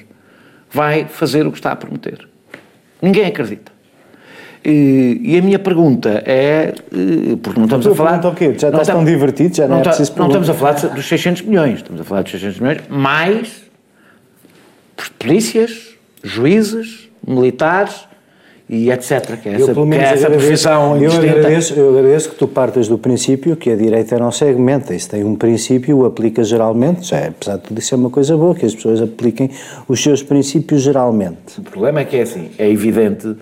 [0.70, 2.28] vai fazer o que está a prometer.
[3.00, 3.72] Ninguém acredita.
[4.62, 6.74] E, e a minha pergunta é,
[7.42, 8.26] porque não estamos a, falar...
[8.26, 8.54] o quê?
[8.58, 11.42] Já estás tão divertido, já não, não é preciso Não estamos a falar dos 600
[11.42, 13.70] milhões, estamos a falar dos 600 milhões, mais
[15.18, 18.06] polícias, juízes, militares,
[18.72, 19.36] e etc.
[19.42, 22.86] Que é essa, eu, que é essa profissão eu agradeço, eu agradeço que tu partas
[22.86, 24.94] do princípio que a direita não segmenta.
[24.94, 27.08] Isso tem um princípio, o aplica geralmente.
[27.08, 29.50] Já, é, apesar de tudo isso é uma coisa boa, que as pessoas apliquem
[29.88, 31.58] os seus princípios geralmente.
[31.58, 33.34] O problema é que é assim, é evidente,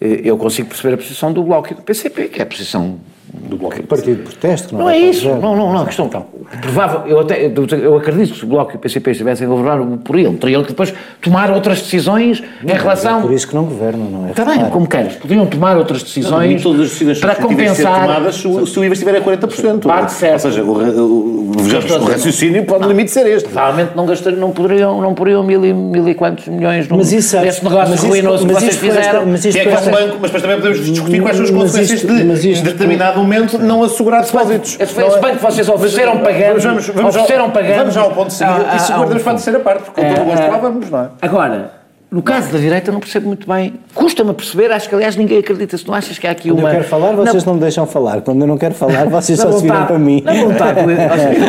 [0.00, 3.00] eh, eu consigo perceber a posição do Bloco e do PCP, que é a posição
[3.32, 4.74] do Bloco do Partido de Protesto.
[4.74, 6.26] Não, não é, isso, não, não, não, a questão então,
[6.60, 9.80] provável, eu, até, eu acredito que se o Bloco e o PCP estivessem a governar
[9.98, 13.18] por ele, teriam que depois tomar outras decisões não, em relação...
[13.18, 14.30] É por isso que não governam, não é?
[14.30, 18.00] Está bem, como queres, podiam tomar outras decisões não, todas as decisões para compensar...
[18.02, 19.80] tomadas se o, se o IVA estiver a 40%.
[19.82, 20.44] Parte certo.
[20.46, 23.48] Ou seja, o, o, o, o raciocínio pode no limite ser este.
[23.48, 27.12] Provavelmente não, gastar, não poderiam, não poderiam mil e, mil e quantos milhões num, mas
[27.12, 29.26] isso, é- nesse negócio mas ruinoso que vocês fizeram.
[29.26, 32.00] Mas, que é que um banco, mas depois também podemos discutir quais são as consequências
[32.00, 34.76] de, em determinado momento, não assegurar depósitos.
[34.78, 37.76] Esse banco que vocês ofereceram pagando ofereceram pagando.
[37.78, 38.60] Vamos já ao ponto seguinte.
[38.70, 41.00] Ah, isso guardamos para a terceira parte, porque com todo o gosto lá vamos, não
[41.00, 41.08] é?
[41.22, 41.72] Agora,
[42.10, 43.74] no caso da direita, não percebo muito bem.
[43.94, 45.76] Custa-me a perceber, acho que aliás ninguém acredita.
[45.76, 46.68] Se não achas que há aqui Quando uma.
[46.68, 48.20] Quando eu quero falar, vocês não, não me deixam falar.
[48.22, 50.22] Quando eu não quero falar, vocês só se viram para mim.
[50.24, 50.80] Na vontade.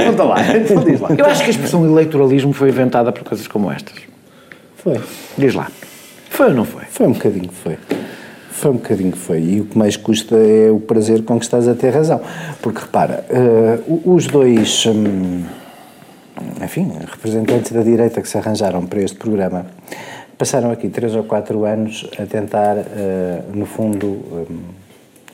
[0.06, 0.84] Conta.
[0.86, 1.10] Diz lá.
[1.18, 3.96] Eu acho que a expressão eleitoralismo foi inventada por coisas como estas.
[4.78, 5.00] Foi.
[5.38, 5.68] Diz lá.
[6.30, 6.84] Foi ou não foi?
[6.90, 7.78] Foi um bocadinho, foi.
[8.60, 9.42] Foi um bocadinho foi.
[9.42, 12.20] E o que mais custa é o prazer com que estás a ter razão.
[12.62, 14.86] Porque repara, uh, os dois.
[14.86, 15.46] Um,
[16.62, 19.66] enfim, representantes da direita que se arranjaram para este programa
[20.38, 22.84] passaram aqui três ou quatro anos a tentar, uh,
[23.54, 24.60] no fundo, um,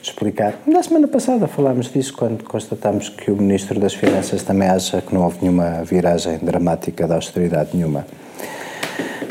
[0.00, 0.54] explicar.
[0.64, 5.12] Na semana passada falámos disso quando constatámos que o Ministro das Finanças também acha que
[5.12, 8.06] não houve nenhuma viragem dramática da austeridade nenhuma.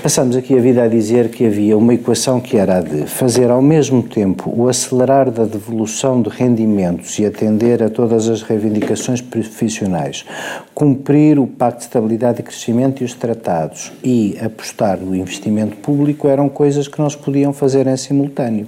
[0.06, 3.50] Passamos aqui a vida a dizer que havia uma equação que era a de fazer
[3.50, 9.20] ao mesmo tempo o acelerar da devolução de rendimentos e atender a todas as reivindicações
[9.20, 10.24] profissionais,
[10.76, 16.28] cumprir o Pacto de Estabilidade e Crescimento e os tratados e apostar no investimento público
[16.28, 18.68] eram coisas que não se podiam fazer em simultâneo.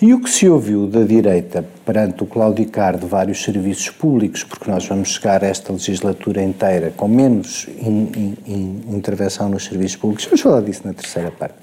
[0.00, 4.70] E o que se ouviu da direita perante o claudicar de vários serviços públicos, porque
[4.70, 9.96] nós vamos chegar a esta legislatura inteira com menos in, in, in, intervenção nos serviços
[9.96, 11.54] públicos, vamos falar disso na terceira parte,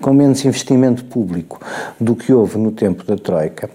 [0.00, 1.60] com menos investimento público
[2.00, 3.70] do que houve no tempo da Troika,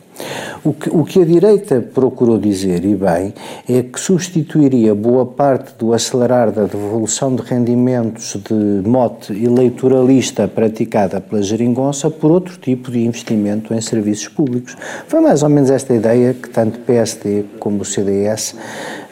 [0.63, 3.33] o que, o que, a direita procurou dizer, e bem,
[3.67, 11.19] é que substituiria boa parte do acelerar da devolução de rendimentos de mote eleitoralista praticada
[11.19, 14.77] pela geringonça por outro tipo de investimento em serviços públicos.
[15.07, 18.55] Foi mais ou menos esta ideia que tanto PSD como o CDS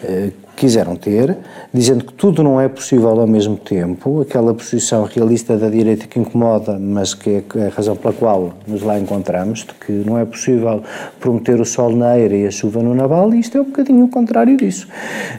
[0.04, 1.36] eh, quiseram ter,
[1.74, 6.20] dizendo que tudo não é possível ao mesmo tempo, aquela posição realista da direita que
[6.20, 10.24] incomoda, mas que é a razão pela qual nos lá encontramos, de que não é
[10.24, 10.84] possível
[11.20, 14.06] prometer o sol na eira e a chuva no naval, e isto é um bocadinho
[14.06, 14.88] o contrário disso.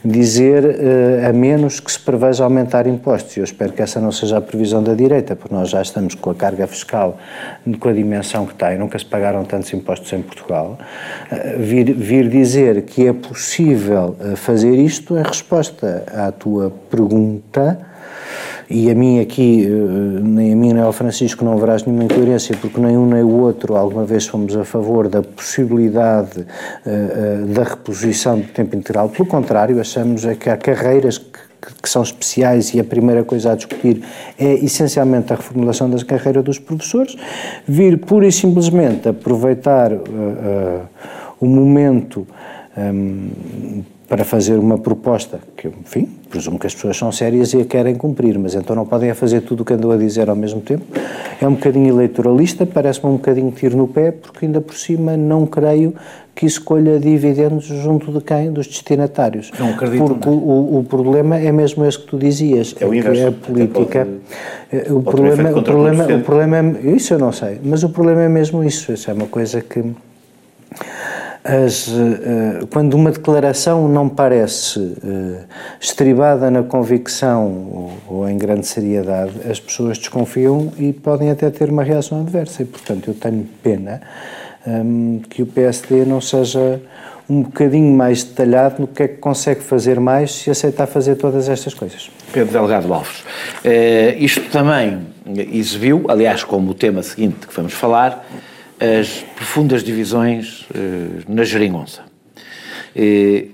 [0.05, 4.39] Dizer, uh, a menos que se preveja aumentar impostos, eu espero que essa não seja
[4.39, 7.17] a previsão da direita, porque nós já estamos com a carga fiscal
[7.79, 10.77] com a dimensão que tem, nunca se pagaram tantos impostos em Portugal,
[11.31, 17.79] uh, vir, vir dizer que é possível uh, fazer isto em resposta à tua pergunta,
[18.75, 22.57] e a mim aqui, eh, nem a mim nem ao Francisco não haverás nenhuma incoerência,
[22.59, 26.45] porque nem um nem o outro alguma vez fomos a favor da possibilidade uh,
[27.45, 29.11] uh, da reposição do tempo integral.
[29.11, 31.39] Pelo contrário, achamos é que há carreiras que,
[31.83, 34.03] que são especiais e a primeira coisa a discutir
[34.39, 37.15] é essencialmente a reformulação da carreira dos professores.
[37.69, 40.89] Vir pura e simplesmente aproveitar uh,
[41.39, 42.27] o momento
[42.77, 47.65] um, para fazer uma proposta que, enfim, presumo que as pessoas são sérias e a
[47.65, 50.61] querem cumprir, mas então não podem fazer tudo o que andou a dizer ao mesmo
[50.61, 50.85] tempo.
[51.41, 55.47] É um bocadinho eleitoralista, parece-me um bocadinho tiro no pé, porque ainda por cima não
[55.47, 55.95] creio
[56.35, 58.53] que escolha dividendos junto de quem?
[58.53, 59.51] Dos destinatários.
[59.59, 60.05] Não acredito.
[60.05, 60.37] Porque não.
[60.37, 62.75] O, o, problema é mesmo esse que tu dizias.
[62.79, 63.23] É o inverso.
[63.23, 64.09] É a política.
[64.71, 66.91] Pode, o, problema, o, problema, o problema é.
[66.91, 68.93] Isso eu não sei, mas o problema é mesmo isso.
[68.93, 69.83] Isso é uma coisa que
[71.45, 75.39] as, uh, quando uma declaração não parece uh,
[75.81, 77.47] estribada na convicção
[78.09, 82.63] ou, ou, em grande seriedade, as pessoas desconfiam e podem até ter uma reação adversa.
[82.63, 84.01] E, portanto, eu tenho pena
[84.65, 86.81] um, que o PSD não seja
[87.29, 91.49] um bocadinho mais detalhado no que é que consegue fazer mais se aceitar fazer todas
[91.49, 92.09] estas coisas.
[92.33, 95.01] Pedro Delgado Alves, uh, isto também
[95.53, 98.25] exibiu, aliás, como o tema seguinte que vamos falar,
[98.83, 102.03] as profundas divisões eh, na geringonça.
[102.97, 103.47] Eh,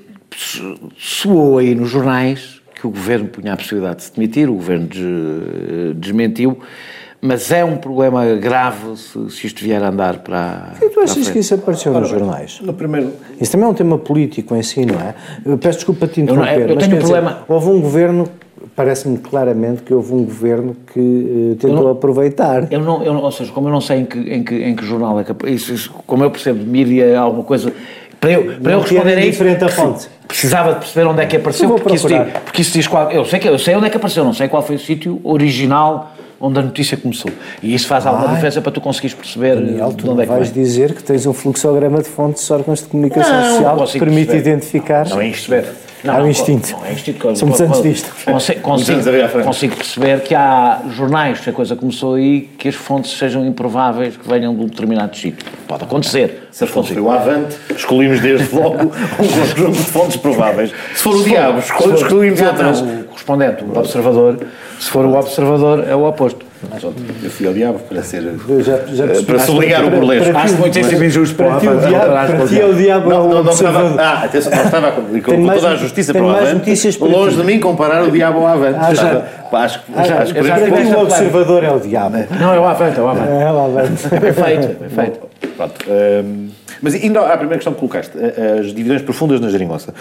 [0.96, 4.86] soou aí nos jornais que o governo punha a possibilidade de se demitir, o governo
[4.86, 6.58] des, desmentiu,
[7.20, 10.74] mas é um problema grave se, se isto vier a andar para.
[10.80, 12.60] E tu achas que isso apareceu nos jornais?
[12.60, 13.12] No primeiro.
[13.40, 15.14] Isso também é um tema político em si, não é?
[15.44, 17.30] Eu peço desculpa te interromper, eu, não, eu, eu mas tenho um problema.
[17.32, 18.28] Dizer, houve um governo
[18.78, 22.72] parece-me claramente que houve um governo que uh, tentou não, aproveitar.
[22.72, 24.86] Eu não, eu, ou seja, como eu não sei em que, em que, em que
[24.86, 25.50] jornal é que.
[25.50, 27.72] Isso, isso, como eu percebo de mídia, alguma coisa.
[28.20, 29.30] Para eu, para eu responder a isso.
[29.32, 30.08] diferente a fonte.
[30.28, 33.10] Precisava de perceber onde é que apareceu, porque isso, diz, porque isso diz qual.
[33.10, 35.20] Eu sei, que, eu sei onde é que apareceu, não sei qual foi o sítio
[35.24, 37.32] original onde a notícia começou.
[37.60, 40.30] E isso faz alguma diferença para tu conseguires perceber Daniel, tu de onde é que
[40.30, 40.62] vais vem.
[40.62, 44.26] dizer que tens um fluxograma de fontes de órgãos de comunicação não, social que permite
[44.26, 44.50] perceber.
[44.50, 45.08] identificar.
[45.08, 45.64] Não é perceber.
[46.04, 46.72] Não, há um instinto.
[46.72, 47.36] Não é instinto.
[47.36, 48.12] Somos antes disto.
[48.24, 53.16] Consigo, consigo, consigo, perceber que há jornais, que a coisa começou aí, que as fontes
[53.16, 55.44] sejam improváveis, que venham de um determinado sítio.
[55.66, 56.48] Pode acontecer.
[56.50, 60.70] Se a fonte foi o Avante, escolhimos desde logo um conjunto de fontes prováveis.
[60.94, 62.80] Se for o diabo, escolhemos outras.
[62.80, 64.38] O correspondente, o observador,
[64.78, 66.46] se for o observador, é o oposto.
[67.22, 68.22] Eu fui ao diabo para ser.
[68.60, 70.36] Já, já eh, para sublinhar o burlesco.
[70.36, 71.66] Acho muito isso injusto para ti.
[71.66, 73.08] Para ti é o diabo.
[73.08, 74.00] Não, não, não estava.
[74.00, 75.02] Ah, atenção, não estava com
[75.54, 76.98] toda a justiça para o Avante.
[77.00, 78.78] Longe de mim comparar o diabo ao Avante.
[78.80, 79.22] Ah, já.
[79.52, 82.16] Acho que para ti o observador é o diabo.
[82.38, 83.30] Não, é o Avante, é o Avante.
[83.30, 84.08] É o Avante.
[84.08, 85.20] Bem feito, bem feito.
[85.56, 85.74] Pronto.
[85.88, 86.48] Ehm,
[86.82, 88.12] mas indo à primeira questão que colocaste,
[88.60, 89.94] as divisões profundas na geringonça.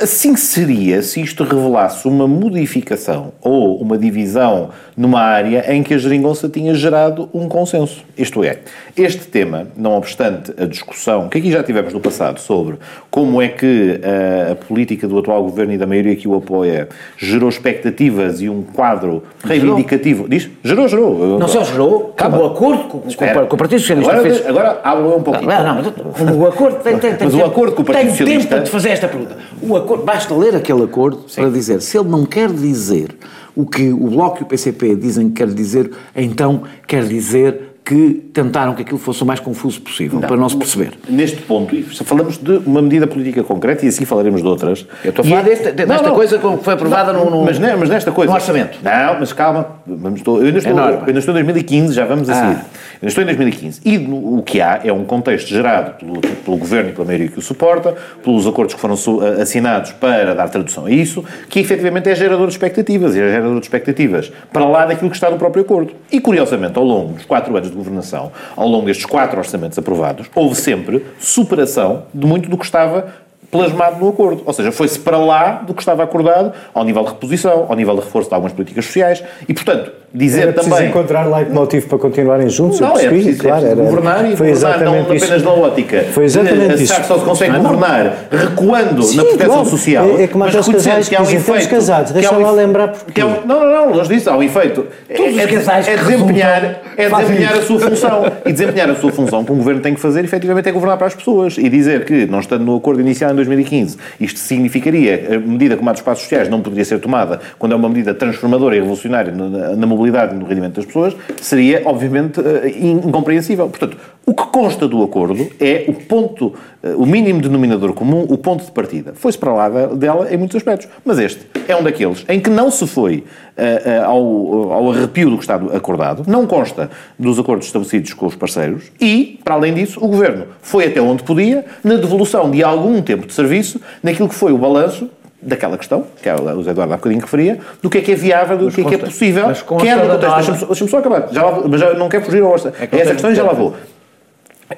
[0.00, 5.98] Assim seria se isto revelasse uma modificação ou uma divisão numa área em que a
[5.98, 8.02] geringonça tinha gerado um consenso.
[8.16, 8.60] Isto é,
[8.96, 12.78] este tema, não obstante a discussão que aqui já tivemos no passado sobre
[13.10, 16.88] como é que a, a política do atual governo e da maioria que o apoia
[17.18, 20.26] gerou expectativas e um quadro reivindicativo.
[20.26, 20.48] Diz?
[20.64, 21.38] Gerou, gerou.
[21.38, 24.12] Não só gerou, cabe o acordo com, com, com, o Partido Socialista.
[24.12, 24.46] Agora, fez...
[24.46, 25.50] agora abro um pouquinho.
[25.50, 28.48] Não, não, mas o acordo tem, tem, tem Mas o acordo com o Partido Socialista.
[28.48, 29.36] Tem tempo de fazer esta pergunta.
[29.60, 31.42] O acordo acordo, basta ler aquele acordo Sim.
[31.42, 33.16] para dizer, se ele não quer dizer
[33.54, 38.30] o que o Bloco e o PCP dizem que quer dizer, então quer dizer que
[38.32, 40.92] tentaram que aquilo fosse o mais confuso possível, não, para não se perceber.
[41.08, 41.74] Neste ponto,
[42.04, 44.86] falamos de uma medida política concreta e assim falaremos de outras.
[45.02, 47.58] Eu estou a falar desta, desta não, não, coisa que foi aprovada no, no, mas,
[47.58, 48.30] não, mas nesta coisa.
[48.30, 48.78] No orçamento.
[48.80, 52.32] Não, mas calma, vamos, eu, ainda estou, eu ainda estou em 2015, já vamos a
[52.32, 52.36] ah.
[52.36, 52.64] seguir.
[53.08, 53.80] Estou em 2015.
[53.84, 57.38] E o que há é um contexto gerado pelo, pelo governo e pela maioria que
[57.38, 58.96] o suporta, pelos acordos que foram
[59.40, 63.58] assinados para dar tradução a isso, que efetivamente é gerador de expectativas, e é gerador
[63.58, 65.94] de expectativas para lá daquilo que está no próprio acordo.
[66.12, 70.26] E curiosamente, ao longo dos quatro anos de governação, ao longo destes quatro orçamentos aprovados,
[70.34, 74.42] houve sempre superação de muito do que estava plasmado no acordo.
[74.46, 77.94] Ou seja, foi-se para lá do que estava acordado, ao nível de reposição, ao nível
[77.96, 80.88] de reforço de algumas políticas sociais, e, portanto, dizer era também...
[80.88, 84.50] encontrar leitmotiv para continuarem juntos, não, eu percebi, é preciso, claro, era, governar e foi
[84.50, 85.44] governar não apenas isso.
[85.44, 86.04] na ótica.
[86.12, 87.04] Foi exatamente isso.
[87.04, 89.68] só se consegue governar recuando Sim, na proteção claro.
[89.68, 91.68] social, é, é como mas casais que há um efeito...
[91.68, 93.22] casados, deixa lá lembrar porque...
[93.22, 94.86] Um, não, não, não, longe disso, há um efeito.
[95.16, 98.32] Todos é, os casais é, desempenhar, é desempenhar a sua função.
[98.44, 101.06] E desempenhar a sua função que um governo tem que fazer, efetivamente, é governar para
[101.06, 101.56] as pessoas.
[101.58, 105.88] E dizer que, não estando no acordo inicial em 2015, isto significaria, a medida como
[105.88, 109.32] a dos passos sociais não poderia ser tomada quando é uma medida transformadora e revolucionária
[109.32, 113.68] na, na mobilidade e no rendimento das pessoas, seria, obviamente, eh, incompreensível.
[113.68, 113.96] Portanto,
[114.26, 118.64] o que consta do acordo é o ponto, eh, o mínimo denominador comum, o ponto
[118.64, 119.12] de partida.
[119.14, 120.88] Foi-se para lá dela em muitos aspectos.
[121.04, 123.24] Mas este é um daqueles em que não se foi
[123.56, 128.34] uh, ao, ao arrepio do que está acordado, não consta dos acordos estabelecidos com os
[128.34, 133.00] parceiros e, para além disso, o Governo foi até onde podia na devolução de algum
[133.02, 135.08] tempo de serviço naquilo que foi o balanço
[135.42, 138.14] daquela questão, que é o Zé Eduardo há bocadinho referia, do que é que é
[138.14, 139.44] viável, do que é que é possível,
[139.80, 142.52] quer no contexto, deixa-me deixa só acabar, já lá, mas já não quero fugir ao
[142.52, 143.74] orçamento, é, é essa questão já lá vou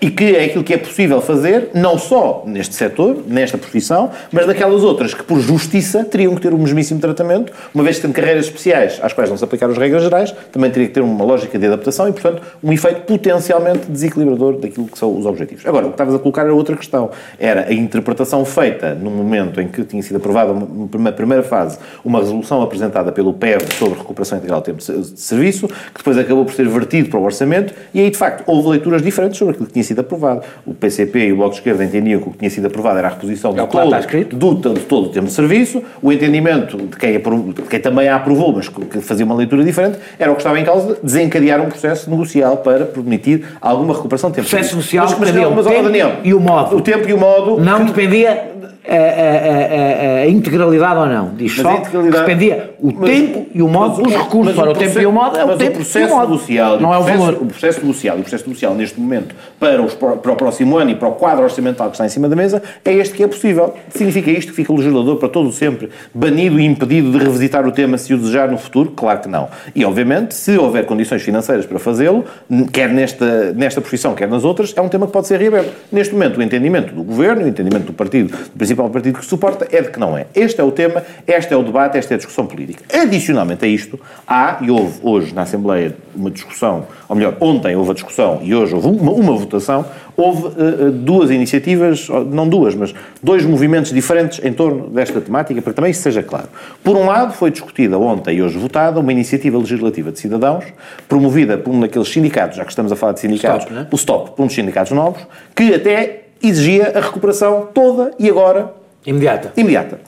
[0.00, 4.46] e que é aquilo que é possível fazer, não só neste setor, nesta profissão, mas
[4.46, 8.14] daquelas outras que, por justiça, teriam que ter o mesmíssimo tratamento, uma vez que tendo
[8.14, 11.24] carreiras especiais às quais não se aplicaram as regras gerais, também teria que ter uma
[11.24, 15.66] lógica de adaptação e, portanto, um efeito potencialmente desequilibrador daquilo que são os objetivos.
[15.66, 17.10] Agora, o que estavas a colocar era outra questão.
[17.38, 22.20] Era a interpretação feita no momento em que tinha sido aprovada, uma primeira fase, uma
[22.20, 26.54] resolução apresentada pelo PEV sobre recuperação integral do tempo de serviço, que depois acabou por
[26.54, 29.72] ser vertido para o orçamento, e aí, de facto, houve leituras diferentes sobre aquilo que
[29.72, 30.42] tinha tinha sido aprovado.
[30.64, 33.08] O PCP e o Bloco de Esquerda entendiam que o que tinha sido aprovado era
[33.08, 35.82] a reposição é de, todo, do, de todo o tempo de serviço.
[36.00, 39.98] O entendimento de quem, de quem também a aprovou, mas que fazia uma leitura diferente,
[40.18, 44.36] era o que estava em causa desencadear um processo negocial para permitir alguma recuperação de
[44.36, 44.48] tempo.
[44.48, 46.76] Processo negocial mas, mas, mas, mas, tempo Daniel, e o modo.
[46.76, 47.60] O tempo e o modo...
[47.60, 48.51] Não que, dependia
[48.88, 51.34] a, a, a, integralidade ou não.
[51.34, 54.58] Diz só que dependia o mas, tempo e o modo dos recursos.
[54.58, 56.12] Ora, o, tempo e o modo é o tempo o processo.
[56.12, 57.34] Social, não é o valor.
[57.40, 60.90] O processo negocial e o processo negocial neste momento para, os, para o próximo ano
[60.90, 63.26] e para o quadro orçamental que está em cima da mesa é este que é
[63.26, 63.74] possível.
[63.90, 67.72] Significa isto que fica o legislador para todo sempre banido e impedido de revisitar o
[67.72, 68.90] tema se o desejar no futuro?
[68.90, 69.48] Claro que não.
[69.74, 72.24] E, obviamente, se houver condições financeiras para fazê-lo,
[72.72, 75.70] quer nesta, nesta profissão, quer nas outras, é um tema que pode ser reaberto.
[75.90, 79.68] Neste momento, o entendimento do Governo, o entendimento do partido, do principal partido que suporta,
[79.70, 80.26] é de que não é.
[80.34, 82.84] Este é o tema, este é o debate, esta é a discussão política.
[82.92, 87.90] Adicionalmente a isto, há, e houve hoje na Assembleia uma discussão, ou melhor, ontem houve
[87.90, 89.84] a discussão e hoje houve uma, uma votação,
[90.16, 95.72] houve uh, duas iniciativas, não duas, mas dois movimentos diferentes em torno desta temática, para
[95.72, 96.48] que também isso seja claro.
[96.82, 100.64] Por um lado, foi discutida ontem e hoje votada uma iniciativa legislativa de cidadãos,
[101.08, 103.86] promovida por um daqueles sindicatos, já que estamos a falar de sindicatos, Stop, né?
[103.90, 105.22] o STOP, por um dos sindicatos novos,
[105.54, 108.74] que até exigia a recuperação toda e agora...
[109.04, 109.52] Imediata.
[109.56, 110.00] Imediata.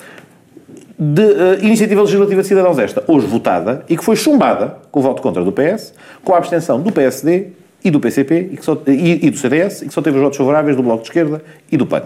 [0.99, 5.03] De uh, iniciativa legislativa de cidadãos esta, hoje votada, e que foi chumbada com o
[5.03, 7.49] voto contra do PS, com a abstenção do PSD
[7.83, 10.39] e do PCP e, só, e, e do CDS, e que só teve os votos
[10.39, 12.05] favoráveis do Bloco de Esquerda e do PAN.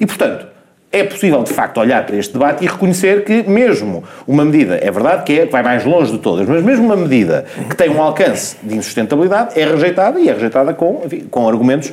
[0.00, 0.46] E, portanto,
[0.92, 4.90] é possível, de facto, olhar para este debate e reconhecer que, mesmo uma medida, é
[4.90, 8.02] verdade que é, vai mais longe de todas, mas mesmo uma medida que tem um
[8.02, 11.90] alcance de insustentabilidade é rejeitada e é rejeitada com, enfim, com argumentos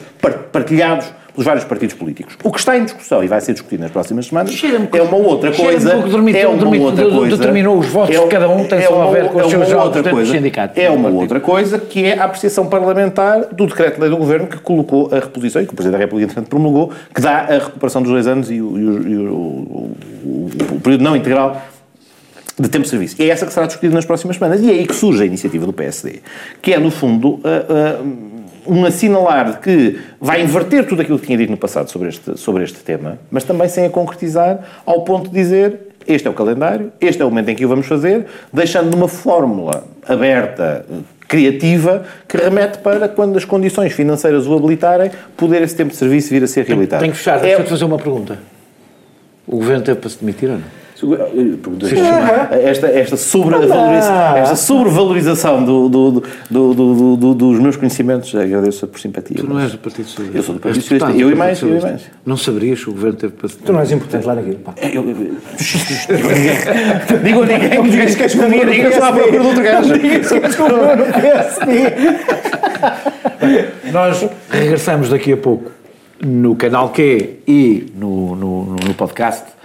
[0.52, 1.08] partilhados
[1.40, 2.38] pelos vários partidos políticos.
[2.44, 4.62] O que está em discussão e vai ser discutido nas próximas semanas
[4.94, 5.92] é uma outra coisa.
[5.92, 7.38] É uma outra coisa.
[7.38, 9.52] Determinou os votos é, de cada um, tem é só a ver com é os
[9.52, 10.78] seus outra coisa, sindicatos.
[10.78, 15.10] É uma outra coisa que é a apreciação parlamentar do decreto-lei do Governo que colocou
[15.12, 18.12] a reposição, e que o Presidente da República, entretanto, promulgou, que dá a recuperação dos
[18.12, 19.20] dois anos e o, e
[20.76, 21.62] e período não integral
[22.60, 23.16] de tempo de serviço.
[23.20, 24.62] É essa que será discutida nas próximas semanas.
[24.62, 26.20] E é aí que surge a iniciativa do PSD,
[26.62, 27.40] que é, no fundo,
[28.70, 32.38] um assinalar de que vai inverter tudo aquilo que tinha dito no passado sobre este,
[32.38, 36.34] sobre este tema, mas também sem a concretizar ao ponto de dizer este é o
[36.34, 40.86] calendário, este é o momento em que o vamos fazer, deixando uma fórmula aberta,
[41.28, 46.30] criativa, que remete para, quando as condições financeiras o habilitarem, poder esse tempo de serviço
[46.32, 47.02] vir a ser reabilitado.
[47.02, 47.70] Tenho que fechar, deixa-te é...
[47.70, 48.40] fazer uma pergunta.
[49.46, 50.64] O governo teve para se demitir ou não?
[52.52, 59.38] Esta, esta, sobrevalorização, esta sobrevalorização do, do, do, do, dos meus conhecimentos, agradeço por simpatia.
[59.38, 60.38] Tu não és do Partido Socialista.
[60.38, 61.22] Eu sou do Partido Socialista.
[61.22, 62.02] Eu e mais, eu e mais.
[62.26, 63.50] Não saberias que o governo teve para.
[63.50, 64.60] Tu não és importante lá naquilo.
[67.24, 67.90] Digo a ninguém.
[67.90, 68.66] Digas que és comigo.
[68.70, 69.98] Diga só à procura do outro gajo.
[69.98, 71.06] Digas que és comigo no
[73.92, 75.72] Nós regressamos daqui a pouco
[76.22, 79.59] no canal Q e no, no, no podcast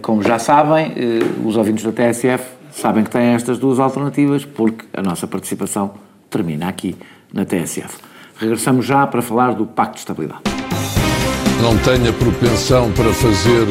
[0.00, 4.84] como já sabem, eh, os ouvintes da TSF sabem que têm estas duas alternativas porque
[4.94, 5.92] a nossa participação
[6.30, 6.96] termina aqui
[7.32, 7.98] na TSF.
[8.38, 10.40] Regressamos já para falar do Pacto de Estabilidade.
[11.60, 13.68] Não tenha propensão para fazer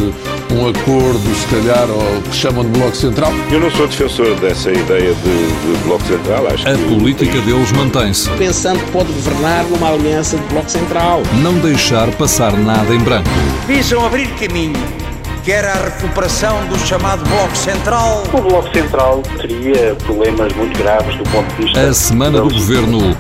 [0.54, 3.32] um acordo, se calhar, ao que chamam de Bloco Central?
[3.52, 6.48] Eu não sou defensor dessa ideia de, de Bloco Central.
[6.48, 8.30] Acho a que política deles mantém-se.
[8.38, 11.22] Pensando que pode governar numa aliança de Bloco Central.
[11.44, 13.30] Não deixar passar nada em branco.
[13.68, 15.01] Visam abrir caminho
[15.44, 18.24] quer a recuperação do chamado Bloco Central.
[18.32, 21.82] O Bloco Central teria problemas muito graves do ponto de vista.
[21.82, 23.18] A semana do governo,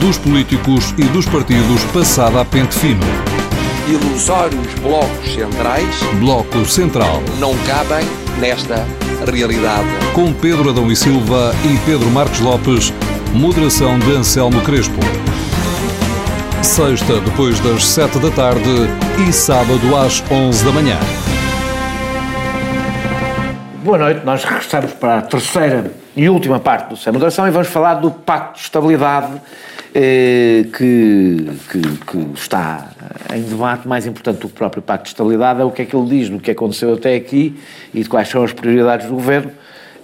[0.00, 3.04] dos políticos e dos partidos passada a pente fino.
[3.86, 5.96] Ilusórios blocos centrais.
[6.20, 7.22] Bloco Central.
[7.38, 8.06] Não cabem
[8.38, 8.86] nesta
[9.30, 9.88] realidade.
[10.14, 12.92] Com Pedro Adão e Silva e Pedro Marcos Lopes,
[13.32, 15.00] moderação de Anselmo Crespo.
[16.62, 18.88] Sexta, depois das sete da tarde
[19.26, 20.98] e sábado às onze da manhã.
[23.88, 27.68] Boa noite, nós regressamos para a terceira e última parte do Sem Moderação e vamos
[27.68, 29.40] falar do Pacto de Estabilidade
[29.94, 32.90] eh, que, que, que, está
[33.34, 33.88] em debate.
[33.88, 36.38] Mais importante do próprio Pacto de Estabilidade é o que é que ele diz do
[36.38, 37.58] que aconteceu até aqui
[37.94, 39.52] e de quais são as prioridades do Governo.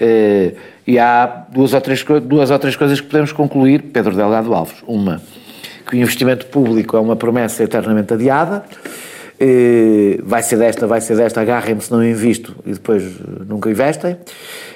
[0.00, 0.54] Eh,
[0.86, 4.82] e há duas ou, três, duas ou três coisas que podemos concluir, Pedro Delgado Alves.
[4.86, 5.20] Uma,
[5.86, 8.64] que o investimento público é uma promessa eternamente adiada
[10.24, 13.02] vai ser desta, vai ser desta, agarrem-me se não invisto e depois
[13.46, 14.16] nunca investem,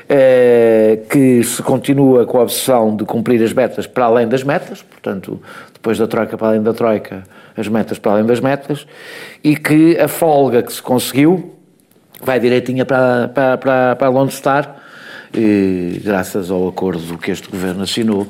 [0.09, 4.83] eh, que se continua com a obsessão de cumprir as metas para além das metas,
[4.83, 5.41] portanto,
[5.73, 7.25] depois da troika para além da troika,
[7.57, 8.87] as metas para além das metas,
[9.45, 11.55] e que a folga que se conseguiu
[12.23, 14.31] vai direitinha para, para, para, para Lone
[16.03, 18.27] graças ao acordo que este governo assinou,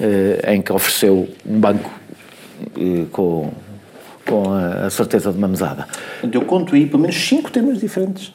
[0.00, 1.90] eh, em que ofereceu um banco
[3.12, 3.52] com
[4.26, 5.86] com a, certeza de uma mesada.
[6.30, 8.32] Eu conto aí pelo menos cinco temas diferentes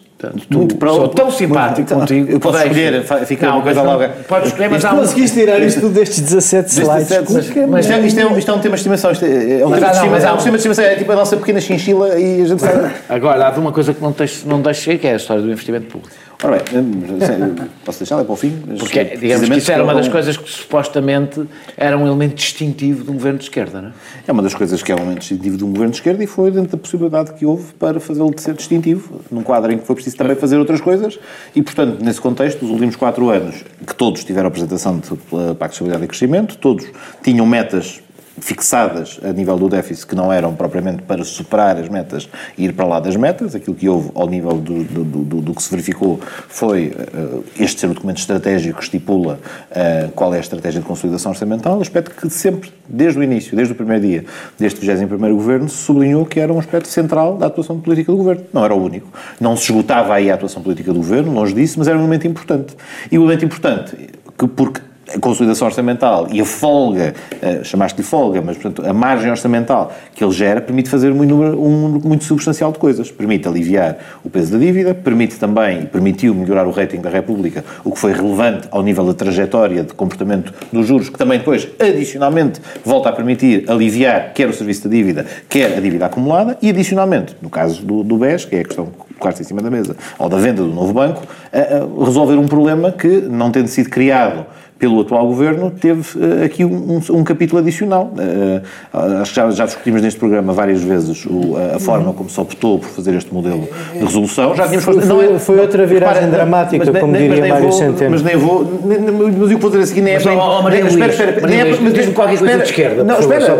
[0.50, 2.32] Tu, muito para sou tão simpático muito, contigo.
[2.32, 4.04] Eu posso escolher, fica não, uma coisa logo.
[4.28, 4.98] Podes escolher, mas há um...
[4.98, 7.08] Conseguiste tirar isto destes 17 slides.
[7.08, 9.12] 17, mas, mas isto, é, isto, é, isto é um tema de estimação.
[9.12, 10.30] Isto é, é um tema de estimação.
[10.30, 10.86] É um tema de estimação.
[10.86, 12.94] É tipo a nossa pequena chinchila e a gente sabe.
[13.10, 15.52] Agora, há de uma coisa que não deixo, não deixo que é a história do
[15.52, 16.14] investimento público.
[16.44, 16.84] Ora bem,
[17.86, 18.52] posso deixá-la para o fim?
[18.80, 23.12] Porque, digamos que isso era uma das coisas que supostamente era um elemento distintivo de
[23.12, 23.94] um governo de esquerda, não é?
[24.28, 26.28] É uma das coisas que é um elemento distintivo de um governo de esquerda e
[26.28, 29.86] foi dentro da possibilidade que houve para fazê-lo de ser distintivo, num quadro em que
[29.86, 31.20] foi preciso também fazer outras coisas
[31.56, 35.74] e, portanto, nesse contexto, os últimos quatro anos, que todos tiveram apresentação de Pacto de
[35.74, 36.86] Estabilidade e Crescimento, todos
[37.22, 38.02] tinham metas
[38.42, 42.28] fixadas a nível do déficit que não eram propriamente para superar as metas
[42.58, 43.56] e ir para lá das metas.
[43.56, 46.20] Aquilo que houve ao nível do, do, do, do que se verificou
[46.50, 49.40] foi uh, este ser o documento estratégico que estipula
[49.72, 53.74] uh, qual é a estratégia de consolidação orçamental, aspecto que sempre, desde o início, desde
[53.74, 54.26] o primeiro dia
[54.58, 58.44] deste 21º Governo, se sublinhou que era um aspecto central da atuação política do Governo.
[58.52, 59.08] Não era o único.
[59.40, 62.28] Não se esgotava aí a atuação política do Governo, longe disso, mas era um elemento
[62.28, 62.76] importante.
[63.12, 63.96] E o elemento importante,
[64.38, 64.82] que porque
[65.16, 70.24] a consolidação orçamental e a folga, uh, chamaste-lhe folga, mas portanto, a margem orçamental que
[70.24, 73.12] ele gera permite fazer um número um, muito substancial de coisas.
[73.12, 77.92] Permite aliviar o peso da dívida, permite também, permitiu melhorar o rating da República, o
[77.92, 82.62] que foi relevante ao nível da trajetória de comportamento dos juros, que também depois, adicionalmente,
[82.84, 87.36] volta a permitir aliviar quer o serviço da dívida, quer a dívida acumulada, e adicionalmente,
[87.42, 89.96] no caso do, do BES, que é a questão que colocaste em cima da mesa,
[90.18, 93.90] ou da venda do novo banco, uh, uh, resolver um problema que, não tendo sido
[93.90, 94.46] criado
[94.82, 98.12] pelo atual governo, teve uh, aqui um, um, capítulo adicional.
[98.16, 102.28] Uh, acho que já, já, discutimos neste programa várias vezes o, a, a, forma como
[102.32, 104.56] se optou por fazer este modelo de resolução.
[104.56, 107.72] Já tínhamos foi, não é, foi outra viragem repara, dramática, mas, como nem, diria Mário
[107.72, 108.10] Centeno.
[108.10, 108.82] Mas nem vou.
[108.84, 110.36] Nem, mas eu vou dizer assim, nem é mas, bem.
[110.36, 113.04] Oh, Maria Luís, espera, espera, Maria Luís, mas diz-me qualquer coisa de esquerda.
[113.04, 113.58] Não, espera,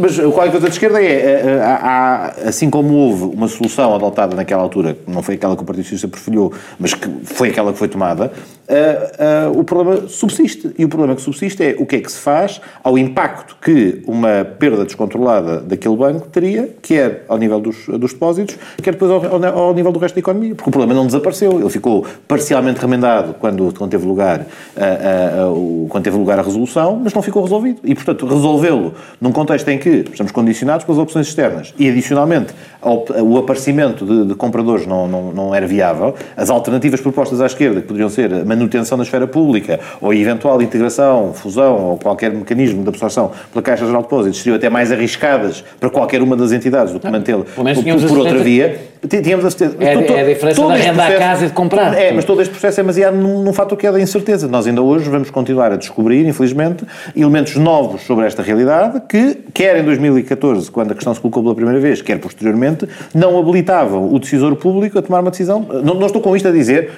[0.00, 1.60] mas qualquer coisa de esquerda é.
[1.64, 5.82] Há, assim como houve uma solução adotada naquela altura, não foi aquela que o Partido
[5.82, 8.30] Socialista prefolhou, mas que foi aquela que foi tomada,
[8.68, 10.43] uh, uh, o problema subsiste.
[10.78, 14.02] E o problema que subsiste é o que é que se faz ao impacto que
[14.06, 19.24] uma perda descontrolada daquele banco teria, quer ao nível dos, dos depósitos, quer depois ao,
[19.24, 20.54] ao, ao, nível do resto da economia.
[20.54, 21.58] Porque o problema não desapareceu.
[21.58, 27.14] Ele ficou parcialmente remendado quando, quando, teve, lugar, uh, quando teve lugar a resolução, mas
[27.14, 27.80] não ficou resolvido.
[27.82, 32.52] E, portanto, resolvê-lo num contexto em que estamos condicionados pelas opções externas e, adicionalmente,
[32.84, 37.80] o aparecimento de, de compradores não, não, não era viável, as alternativas propostas à esquerda,
[37.80, 42.88] que poderiam ser manutenção da esfera pública ou eventual integração, fusão ou qualquer mecanismo de
[42.88, 46.92] absorção pela Caixa Geral de Depósitos seriam até mais arriscadas para qualquer uma das entidades
[46.92, 47.64] do que mantê-la por,
[48.08, 48.94] por outra via.
[49.08, 49.76] Tínhamos a certeza.
[49.80, 51.94] É, todo, é a diferença renda processo, à casa e de comprar.
[51.94, 54.48] É, mas todo este processo é baseado num, num fator que é da incerteza.
[54.48, 59.76] Nós ainda hoje vamos continuar a descobrir, infelizmente, elementos novos sobre esta realidade que, quer
[59.76, 62.73] em 2014, quando a questão se colocou pela primeira vez, quer posteriormente,
[63.14, 65.66] não habilitavam o decisor público a tomar uma decisão.
[65.82, 66.90] Não, não estou com isto a dizer,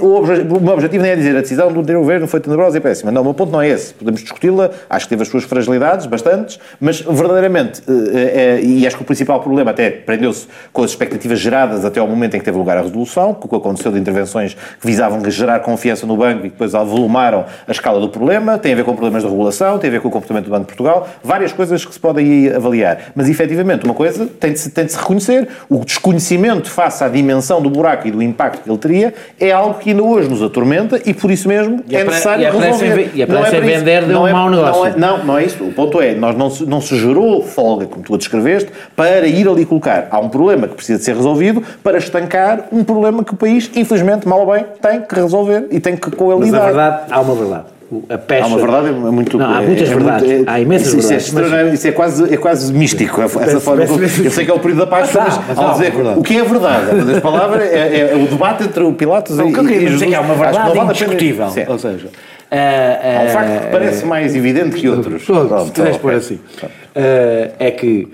[0.00, 2.80] o, o meu objetivo nem é dizer a decisão do anterior governo foi tenebrosa e
[2.80, 3.10] péssima.
[3.10, 3.94] Não, o meu ponto não é esse.
[3.94, 7.82] Podemos discuti-la, acho que teve as suas fragilidades, bastantes, mas verdadeiramente,
[8.14, 12.06] é, e acho que o principal problema até prendeu-se com as expectativas geradas até ao
[12.06, 15.20] momento em que teve lugar a resolução, com o que aconteceu de intervenções que visavam
[15.30, 18.94] gerar confiança no banco e depois avolumaram a escala do problema, tem a ver com
[18.94, 21.84] problemas de regulação, tem a ver com o comportamento do Banco de Portugal, várias coisas
[21.84, 23.12] que se podem avaliar.
[23.14, 25.19] Mas, efetivamente, uma coisa tem de se, tem de se reconhecer,
[25.68, 29.74] o desconhecimento face à dimensão do buraco e do impacto que ele teria é algo
[29.74, 33.10] que ainda hoje nos atormenta e, por isso mesmo, e é necessário resolver.
[33.14, 34.80] E a não é vender deu não um é, mau negócio.
[34.80, 35.62] Não, é, não, não é isso.
[35.62, 39.26] O ponto é, nós não se, não se gerou folga, como tu a descreveste, para
[39.26, 40.08] ir ali colocar.
[40.10, 43.70] Há um problema que precisa de ser resolvido para estancar um problema que o país,
[43.74, 46.58] infelizmente, mal ou bem, tem que resolver e tem que com ele lidar.
[46.58, 48.44] Mas a verdade, há uma verdade a pesca.
[48.44, 49.36] Há uma verdade é muito.
[49.36, 50.30] Não, há muitas é, verdades.
[50.30, 51.26] É, há imensas isso, verdades.
[51.26, 51.74] Isso é, mas...
[51.74, 53.86] isso é, quase, é quase místico, essa parece, forma.
[53.86, 56.36] Parece, eu sei que é o período da Páscoa, mas, mas ao dizer o que
[56.36, 59.52] é verdade, uma das palavras é, é, o debate entre o Pilatos não, e, o
[59.52, 61.46] que eu queria dizer é há uma verdade indiscutível.
[61.68, 65.22] Ou seja, uh, uh, há um facto que parece mais evidente que outros.
[65.24, 66.34] Se quiseres pôr assim.
[66.34, 68.08] Uh, é que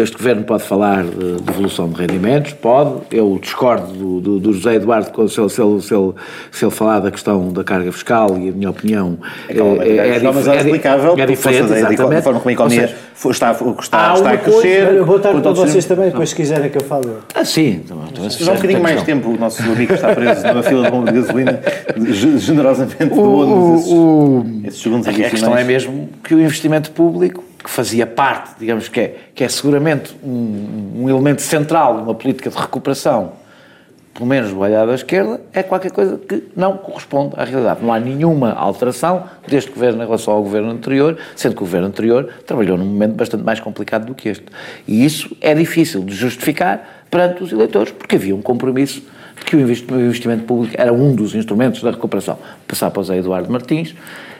[0.00, 2.94] este governo pode falar de devolução de rendimentos, pode.
[3.10, 6.12] Eu discordo do, do, do José Eduardo se ele, se, ele, se, ele,
[6.50, 9.18] se ele falar da questão da carga fiscal e a minha opinião
[9.48, 11.98] é, é, é, é, mas é explicável é diferente, exatamente.
[11.98, 15.02] da forma como a economia seja, está, está, está a crescer.
[15.02, 17.08] vou estar para vocês também, depois se quiserem que eu fale.
[17.34, 17.82] Ah, sim.
[18.30, 21.20] Se um bocadinho mais tempo, o nosso amigo está preso numa fila de bomba de
[21.20, 21.60] gasolina,
[22.38, 28.58] generosamente doou-nos esses segundos A questão é mesmo que o investimento público que fazia parte,
[28.58, 33.32] digamos que é, que é seguramente um, um elemento central de uma política de recuperação,
[34.12, 37.82] pelo menos do olhar da esquerda, é qualquer coisa que não corresponde à realidade.
[37.82, 41.88] Não há nenhuma alteração deste governo em relação ao governo anterior, sendo que o governo
[41.88, 44.44] anterior trabalhou num momento bastante mais complicado do que este.
[44.86, 49.02] E isso é difícil de justificar perante os eleitores, porque havia um compromisso
[49.36, 52.38] de que o investimento público era um dos instrumentos da recuperação.
[52.68, 53.94] Passar para o Zé Eduardo Martins,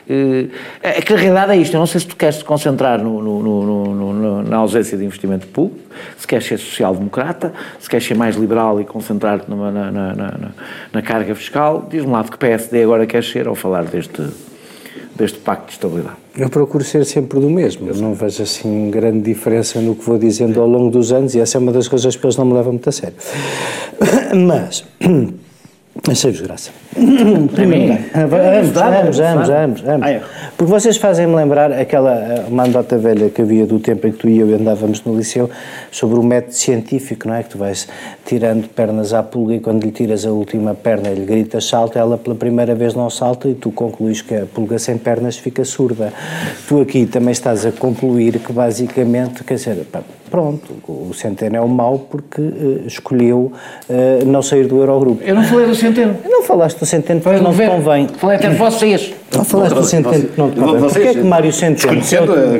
[0.07, 1.73] é que a realidade é isto.
[1.73, 5.47] Eu não sei se tu queres te concentrar no, no, no, na ausência de investimento
[5.47, 5.79] público,
[6.17, 10.51] se queres ser social-democrata, se queres ser mais liberal e concentrar-te na, na, na,
[10.93, 11.87] na, carga fiscal.
[11.89, 14.21] Diz-me lá de que PSD agora queres ser ao falar deste,
[15.15, 16.17] deste pacto de estabilidade.
[16.37, 17.87] Eu procuro ser sempre do mesmo.
[17.87, 21.39] Eu não vejo assim grande diferença no que vou dizendo ao longo dos anos e
[21.39, 23.15] essa é uma das coisas que eles não me levam muito a sério.
[24.35, 24.85] Mas.
[26.07, 26.71] Achei-vos graça.
[27.55, 30.07] Primeiro, vamos, vamos, vamos, vamos.
[30.57, 34.29] Porque vocês fazem-me lembrar aquela uma andota velha que havia do tempo em que tu
[34.29, 35.49] e eu andávamos no liceu
[35.91, 37.43] sobre o método científico, não é?
[37.43, 37.87] Que tu vais
[38.25, 41.97] tirando pernas à pulga e quando lhe tiras a última perna e lhe gritas salta,
[41.97, 45.63] ela pela primeira vez não salta e tu concluís que a pulga sem pernas fica
[45.63, 46.13] surda.
[46.67, 49.85] Tu aqui também estás a concluir que basicamente, quer dizer,
[50.29, 53.51] pronto, o Centeno é o mau porque uh, escolheu
[53.89, 55.23] uh, não sair do Eurogrupo.
[55.23, 56.15] Eu não falei do Centeno.
[56.23, 58.07] Não falaste do Centeno porque não te convém.
[58.07, 59.13] Falei até de vocês.
[59.37, 60.81] Não falaste do Centeno que não te convém.
[60.81, 62.01] Porquê é que Mário Centeno...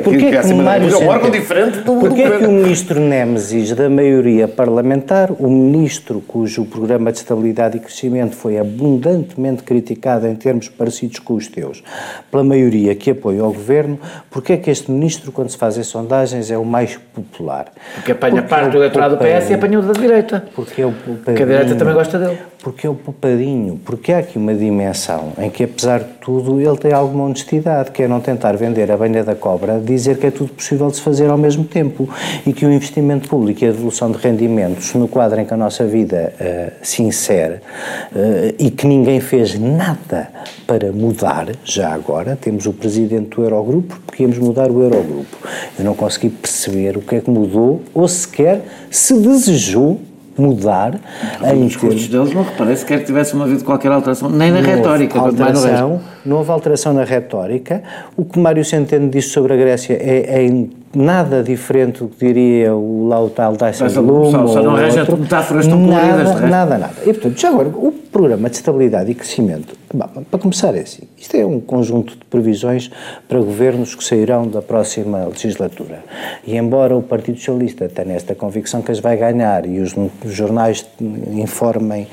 [0.02, 1.10] Porquê é que Mário Centeno...
[1.10, 6.64] órgão diferente do Porquê é que o ministro Nemesis da maioria parlamentar, o ministro cujo
[6.64, 11.82] programa de estabilidade e crescimento foi abundantemente criticado em termos parecidos com os teus,
[12.30, 13.98] pela maioria que apoia o governo,
[14.30, 17.66] porquê é que este ministro, quando se fazem sondagens, é o mais popular?
[17.94, 20.44] Porque apanha porque parte do eleitorado do PS e apanha o da direita.
[20.54, 22.38] Porque é o Porque a direita também gosta dele.
[22.62, 23.80] Porque é o poupadinho.
[23.84, 28.02] Porque há aqui uma dimensão em que, apesar de tudo, ele tem alguma honestidade, que
[28.02, 31.02] é não tentar vender a banha da cobra, dizer que é tudo possível de se
[31.02, 32.08] fazer ao mesmo tempo
[32.46, 35.56] e que o investimento público e a devolução de rendimentos, no quadro em que a
[35.56, 40.28] nossa vida uh, se insere uh, e que ninguém fez nada
[40.66, 45.36] para mudar, já agora, temos o presidente do Eurogrupo, porque íamos mudar o Eurogrupo.
[45.78, 50.00] Eu não consegui perceber o que é que mudou ou sequer se desejou
[50.40, 50.98] mudar
[51.42, 54.60] em Os discursos deles não reparei sequer que tivesse uma havido qualquer alteração, nem na
[54.60, 57.82] retórica, alteração, não houve alteração na retórica.
[58.16, 62.74] O que Mário Centeno disse sobre a Grécia é, é nada diferente do que diria
[62.74, 66.94] o Lautal Dijsselbloem ou só não arranja metáforas tão nada, nada, nada.
[67.02, 71.02] E, portanto, já agora, o programa de estabilidade e crescimento, bom, para começar é assim,
[71.18, 72.90] isto é um conjunto de previsões
[73.28, 76.02] para governos que sairão da próxima legislatura.
[76.46, 79.94] E embora o Partido Socialista tenha esta convicção que as vai ganhar e os,
[80.24, 80.86] jornais
[81.34, 82.06] informem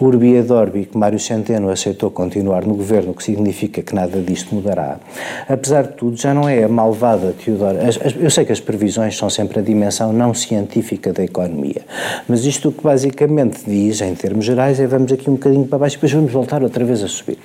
[0.00, 4.22] urbi et orbi que Mário Centeno aceitou continuar no governo, o que significa que nada
[4.22, 4.98] disto mudará,
[5.46, 7.34] apesar de tudo, já não é a malvada
[7.86, 11.82] as, eu sei que as previsões são sempre a dimensão não científica da economia,
[12.26, 15.78] mas isto o que basicamente diz, em termos gerais, é vamos aqui um bocadinho para
[15.78, 17.38] baixo e depois vamos voltar outra vez a subir.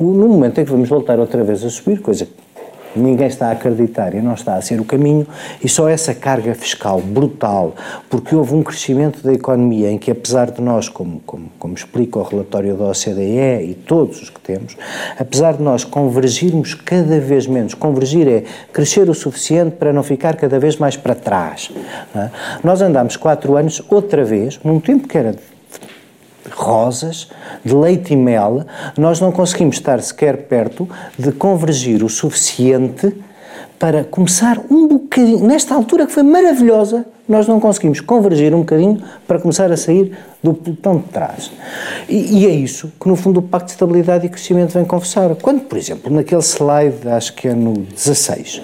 [0.00, 2.26] No momento em que vamos voltar outra vez a subir, coisa
[2.92, 5.26] que ninguém está a acreditar e não está a ser o caminho,
[5.62, 7.74] e só essa carga fiscal brutal,
[8.10, 12.18] porque houve um crescimento da economia em que, apesar de nós, como, como, como explica
[12.18, 14.76] o relatório da OCDE e todos os que temos,
[15.18, 20.36] apesar de nós convergirmos cada vez menos, convergir é crescer o suficiente para não ficar
[20.36, 21.70] cada vez mais para trás.
[22.14, 22.30] É?
[22.62, 25.34] Nós andamos quatro anos outra vez, num tempo que era
[26.54, 27.28] rosas,
[27.64, 28.64] de leite e mel,
[28.96, 30.88] nós não conseguimos estar sequer perto
[31.18, 33.14] de convergir o suficiente
[33.78, 39.02] para começar um bocadinho, nesta altura que foi maravilhosa, nós não conseguimos convergir um bocadinho
[39.26, 41.52] para começar a sair do pelotão de trás.
[42.08, 45.34] E, e, é isso que, no fundo, o Pacto de Estabilidade e Crescimento vem confessar.
[45.36, 48.60] Quando, por exemplo, naquele slide, acho que é no 16,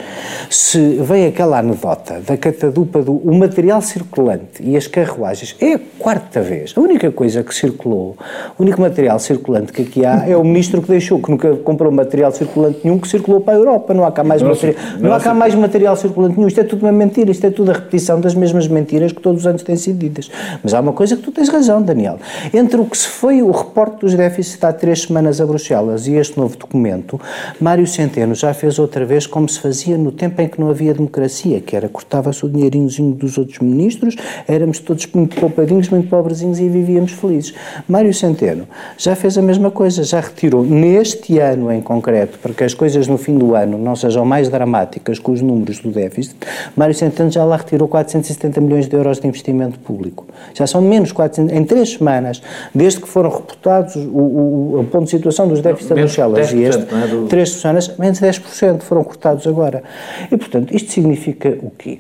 [0.51, 5.81] se vem aquela anedota da catadupa do o material circulante e as carruagens, é a
[5.99, 6.73] quarta vez.
[6.77, 8.17] A única coisa que circulou,
[8.59, 11.93] o único material circulante que aqui há é o ministro que deixou, que nunca comprou
[11.93, 13.95] material circulante nenhum, que circulou para a Europa.
[13.95, 16.49] Não há cá mais, material, não há cá mais material circulante nenhum.
[16.49, 19.43] Isto é tudo uma mentira, isto é tudo a repetição das mesmas mentiras que todos
[19.43, 20.31] os anos têm sido ditas.
[20.63, 22.19] Mas há uma coisa que tu tens razão, Daniel.
[22.53, 26.15] Entre o que se foi o reporte dos déficits há três semanas a Bruxelas e
[26.15, 27.21] este novo documento,
[27.61, 30.95] Mário Centeno já fez outra vez como se fazia no tempo em que não havia
[30.95, 34.17] democracia, que era cortava-se o dinheirinhozinho dos outros ministros,
[34.47, 37.55] éramos todos muito poupadinhos, muito pobrezinhos e vivíamos felizes.
[37.87, 38.67] Mário Centeno
[38.97, 43.07] já fez a mesma coisa, já retirou neste ano em concreto, para que as coisas
[43.07, 46.37] no fim do ano não sejam mais dramáticas com os números do déficit,
[46.75, 50.27] Mário Centeno já lá retirou 470 milhões de euros de investimento público.
[50.55, 52.41] Já são menos 400, em três semanas,
[52.75, 56.83] desde que foram reportados o, o, o ponto de situação dos déficits Bruxelas e este,
[56.83, 57.27] é do...
[57.27, 59.83] três semanas, menos 10% foram cortados agora.
[60.31, 61.99] E, portanto, isto significa o quê?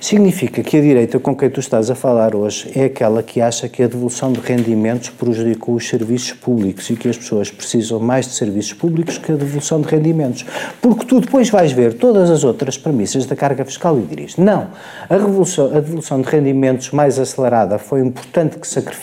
[0.00, 3.68] Significa que a direita com quem tu estás a falar hoje é aquela que acha
[3.68, 8.26] que a devolução de rendimentos prejudicou os serviços públicos e que as pessoas precisam mais
[8.26, 10.44] de serviços públicos que a devolução de rendimentos.
[10.82, 14.40] Porque tu depois vais ver todas as outras premissas da carga fiscal e dirige.
[14.40, 14.68] Não.
[15.08, 18.93] A, a devolução de rendimentos mais acelerada foi importante que sacrificasse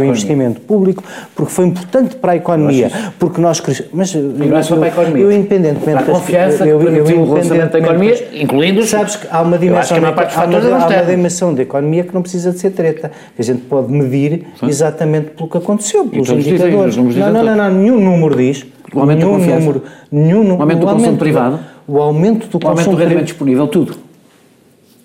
[0.00, 1.02] o investimento público,
[1.34, 2.90] porque foi importante para a economia.
[3.18, 3.62] Porque nós
[3.92, 5.22] Mas não é a economia.
[5.22, 6.04] Eu, independentemente.
[6.04, 8.84] Para a confiança, eu, eu, eu, eu da economia, incluindo.
[8.86, 12.22] Sabes que há uma dimensão, de, há uma, há uma dimensão da economia que não
[12.22, 13.10] precisa de ser treta.
[13.38, 16.96] A gente pode medir exatamente pelo que aconteceu, pelos indicadores.
[16.96, 18.66] Não, não, não, não, nenhum número diz.
[18.94, 19.82] O aumento nenhum da número,
[20.12, 21.60] nenhum, o aumento do consumo privado.
[21.88, 24.05] O aumento do o aumento do rendimento disponível, tudo.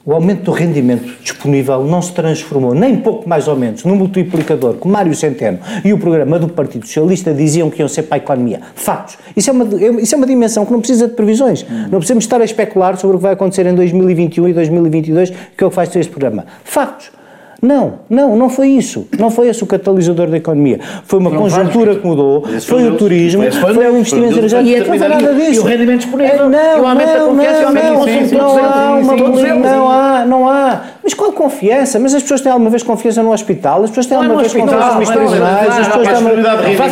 [0.04, 4.74] O aumento do rendimento disponível não se transformou, nem pouco mais ou menos, no multiplicador
[4.74, 8.18] que Mário Centeno e o programa do Partido Socialista diziam que iam ser para a
[8.18, 8.62] economia.
[8.74, 9.18] Fatos.
[9.38, 9.66] Isso é uma,
[10.02, 11.64] isso é uma dimensão que não precisa de previsões.
[11.91, 15.64] Não precisamos estar a especular sobre o que vai acontecer em 2021 e 2022, que
[15.64, 16.45] é o que faz este programa.
[16.64, 17.20] Factos.
[17.62, 19.07] Não, não, não foi isso.
[19.20, 20.80] Não foi esse o catalisador da economia.
[21.05, 24.86] Foi uma não conjuntura que mudou, foi o turismo, foi, foi o investimento estrangeiro.
[24.86, 25.53] E não foi nada disso.
[25.53, 26.49] E o rendimento disponível.
[26.49, 28.38] Não, e o aumento da confiança e o aumento do consumo.
[28.41, 30.82] Não há, uma, não há, não há.
[31.04, 31.99] Mas qual confiança?
[31.99, 33.84] Mas as pessoas têm alguma vez confiança no hospital?
[33.84, 35.80] As pessoas têm alguma vez confiança nos tribunais?
[35.80, 36.91] As pessoas têm alguma vez...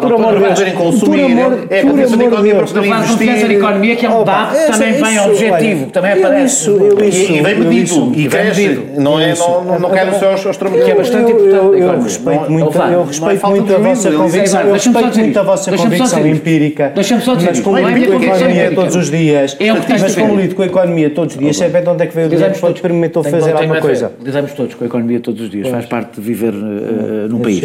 [0.00, 0.72] Por amor de Deus.
[0.74, 1.36] consumir,
[1.70, 3.08] é a confiança da economia para poder investir.
[3.08, 6.70] confiança na economia que é um dado que também vem objetivo, também aparece.
[6.70, 8.12] E vem medido.
[8.14, 8.80] E cresce.
[8.96, 11.82] Não quer os seus trabalhadores que é bastante eu, importante.
[11.82, 16.26] Eu, respeito muito, eu respeito muito a vossa convicção, eu respeito muito a vossa convicção
[16.26, 19.56] empírica, mas como lido com a economia todos os dias,
[20.00, 22.26] mas como lido com a economia todos os dias, sabe de onde é que veio
[22.26, 24.12] o dinheiro que experimentou fazer alguma coisa.
[24.22, 27.62] Lidamos todos com a economia todos os dias, faz parte de viver num país.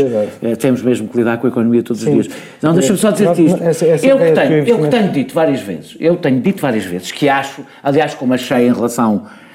[0.60, 2.30] Temos mesmo que lidar com a economia todos os dias.
[2.62, 3.62] Não, deixa-me só dizer-te isto.
[4.06, 7.28] Eu que tenho, eu que tenho dito várias vezes, eu tenho dito várias vezes que
[7.30, 9.51] acho, aliás, como achei em relação é,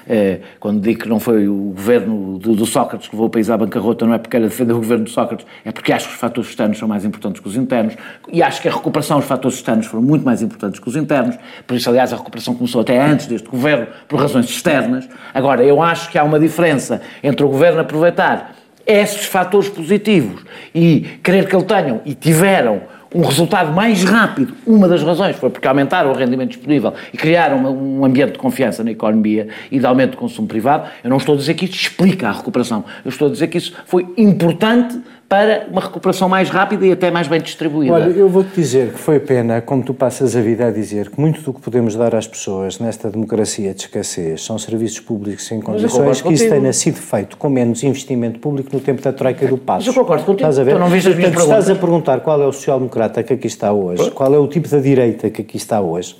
[0.59, 3.57] quando digo que não foi o governo do, do, Sócrates que levou o país à
[3.57, 6.19] bancarrota, não é porque era defender o governo do Sócrates, é porque acho que os
[6.19, 7.95] fatores externos são mais importantes que os internos
[8.31, 11.37] e acho que a recuperação, os fatores externos foram muito mais importantes que os internos,
[11.65, 15.07] por isso, aliás, a recuperação começou até antes deste governo, por razões externas.
[15.33, 18.55] Agora, eu acho que há uma diferença entre o governo aproveitar
[18.87, 20.43] esses fatores positivos
[20.73, 22.81] e querer que ele tenham, e tiveram,
[23.17, 24.53] um resultado mais rápido.
[24.65, 28.83] Uma das razões foi porque aumentaram o rendimento disponível e criaram um ambiente de confiança
[28.83, 30.87] na economia e de aumento do consumo privado.
[31.03, 33.57] Eu não estou a dizer que isto explica a recuperação, eu estou a dizer que
[33.57, 37.93] isso foi importante para uma recuperação mais rápida e até mais bem distribuída.
[37.93, 41.19] Olha, eu vou-te dizer que foi pena, como tu passas a vida a dizer, que
[41.19, 45.59] muito do que podemos dar às pessoas nesta democracia de escassez são serviços públicos em
[45.59, 49.47] condições, que isso tenha sido feito com menos investimento público no tempo da Troika e
[49.49, 49.87] do Passo.
[49.87, 50.47] Mas eu concordo contigo.
[50.47, 50.73] Estás a ver?
[50.73, 53.47] Tu não vês as minhas Portanto, estás a perguntar qual é o social-democrata que aqui
[53.47, 56.15] está hoje, qual é o tipo da direita que aqui está hoje,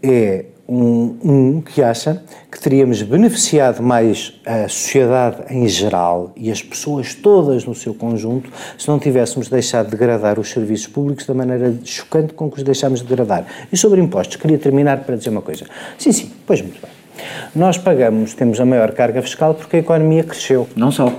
[0.00, 6.62] é um, um, que acha que teríamos beneficiado mais a sociedade em geral e as
[6.62, 11.32] pessoas todas no seu conjunto se não tivéssemos deixado de degradar os serviços públicos da
[11.32, 13.46] maneira chocante com que os deixámos de degradar.
[13.72, 15.64] E sobre impostos, queria terminar para dizer uma coisa.
[15.96, 16.97] Sim, sim, pois muito bem.
[17.54, 20.68] Nós pagamos, temos a maior carga fiscal porque a economia cresceu.
[20.76, 21.12] Não só.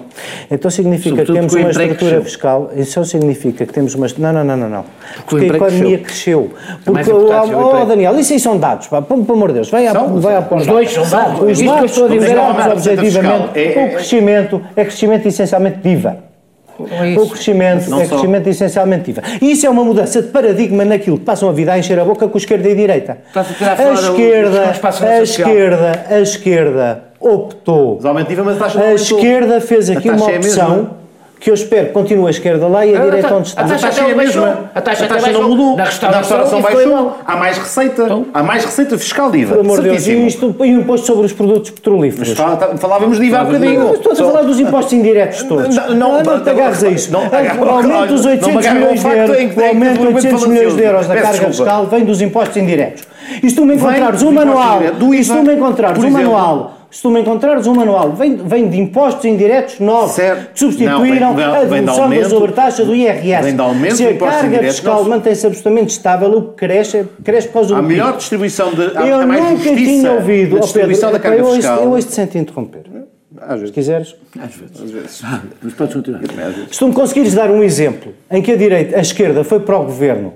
[0.49, 2.23] Então significa Sobretudo que temos uma estrutura cresceu.
[2.23, 4.07] fiscal, isso significa que temos uma...
[4.17, 4.85] Não, não, não, não, não.
[5.27, 6.51] Porque, porque a economia cresceu.
[6.83, 7.15] cresceu.
[7.15, 10.17] Porque, oh, oh, Daniel, isso aí são dados, pá, pelo amor de Deus, vai, são,
[10.17, 11.41] a, vai a Os dois são dados.
[11.41, 16.28] Os dados, estou a dizer, objetivamente, é, o crescimento é crescimento essencialmente de IVA.
[16.89, 19.21] É o crescimento é crescimento essencialmente IVA.
[19.41, 22.05] E isso é uma mudança de paradigma naquilo que passam a vida a encher a
[22.05, 23.17] boca com a esquerda e a direita.
[23.35, 24.73] A, a esquerda,
[25.07, 27.97] a esquerda, a esquerda optou.
[28.81, 30.89] A esquerda fez aqui uma opção
[31.39, 33.61] que eu espero que continue a esquerda lá e a, a direita onde está.
[33.61, 34.71] A taxa é a mesma.
[34.75, 35.77] A taxa, a taxa não mudou.
[35.77, 37.17] Na restauração, na restauração baixou.
[37.25, 38.03] Há mais receita.
[38.03, 39.55] Então, há mais receita fiscal de IVA.
[39.55, 42.35] Pelo amor de Deus, e isto e o imposto sobre os produtos petrolíferos.
[42.37, 43.93] Mas falávamos de IVA há bocadinho.
[43.93, 45.75] Estou a falar dos impostos indiretos todos.
[45.75, 47.11] Não, não, não te agarres a isso.
[47.15, 51.15] O aumento dos 800 milhões de euros, o aumento de 800 milhões de euros da
[51.15, 53.03] carga fiscal vem dos impostos indiretos.
[53.41, 54.81] E se tu me encontrares um manual,
[55.13, 58.67] e se tu me encontrares um manual se tu me encontrares um manual, vem, vem
[58.67, 60.53] de impostos indiretos novos, certo.
[60.53, 63.43] que substituíram não, a devolução da sobretaxa do IRS.
[63.43, 67.53] Vem de aumento Se a carga fiscal mantém-se absolutamente estável, o que cresce, cresce por
[67.53, 68.81] causa do A melhor distribuição de.
[68.81, 70.57] Eu nunca tinha ouvido.
[70.57, 71.83] A distribuição Pedro, da carga eu fiscal.
[71.83, 72.81] Eu hoje te sento interromper.
[73.39, 73.67] Às vezes.
[73.67, 74.15] Se quiseres.
[74.39, 74.81] Às vezes.
[74.81, 75.21] Às vezes.
[75.61, 76.21] Mas podes continuar.
[76.71, 79.77] Se tu me conseguires dar um exemplo em que a direita, a esquerda foi para
[79.77, 80.33] o governo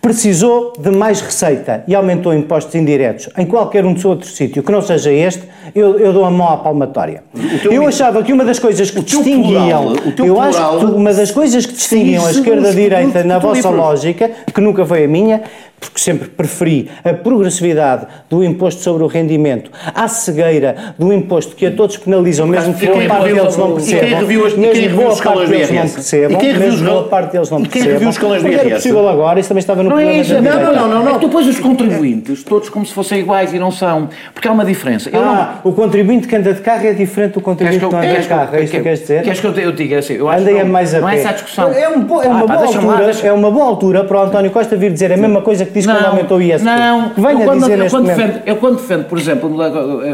[0.00, 4.72] precisou de mais receita e aumentou impostos indiretos em qualquer um dos outros sítios que
[4.72, 5.42] não seja este,
[5.74, 7.22] eu, eu dou a mão à palmatória.
[7.64, 11.66] Eu achava que uma das coisas que distinguiam, plural, eu acho que uma das coisas
[11.66, 15.42] que distinguiam a esquerda-direita na vossa lógica, que nunca foi a minha,
[15.84, 21.66] porque sempre preferi a progressividade do imposto sobre o rendimento à cegueira do imposto que
[21.66, 24.10] a todos penalizam, mesmo que boa parte deles não percebam.
[24.10, 26.40] Parte deles não percebam.
[26.40, 28.08] Mesmo boa parte deles não percebam.
[28.08, 28.66] os escalões do IRS?
[28.66, 31.16] era possível agora, isso também estava no não é isso, não, não, não, não, não.
[31.16, 34.52] É tu pões os contribuintes todos como se fossem iguais e não são, porque há
[34.52, 35.10] uma diferença.
[35.10, 35.70] Eu ah, não...
[35.70, 38.54] o contribuinte que anda de carro é diferente do contribuinte que não anda de carro,
[38.54, 39.22] é isso que queres dizer?
[39.22, 40.14] Queres que eu diga assim?
[40.14, 41.72] Eu acho que mais a não é essa a discussão.
[41.72, 45.86] É uma boa altura para o António Costa vir dizer a mesma coisa que diz
[45.86, 46.64] não, quando aumentou o ISP.
[46.64, 49.50] Não, que venha eu quando, dizer eu quando, defendo, eu quando defendo, por exemplo,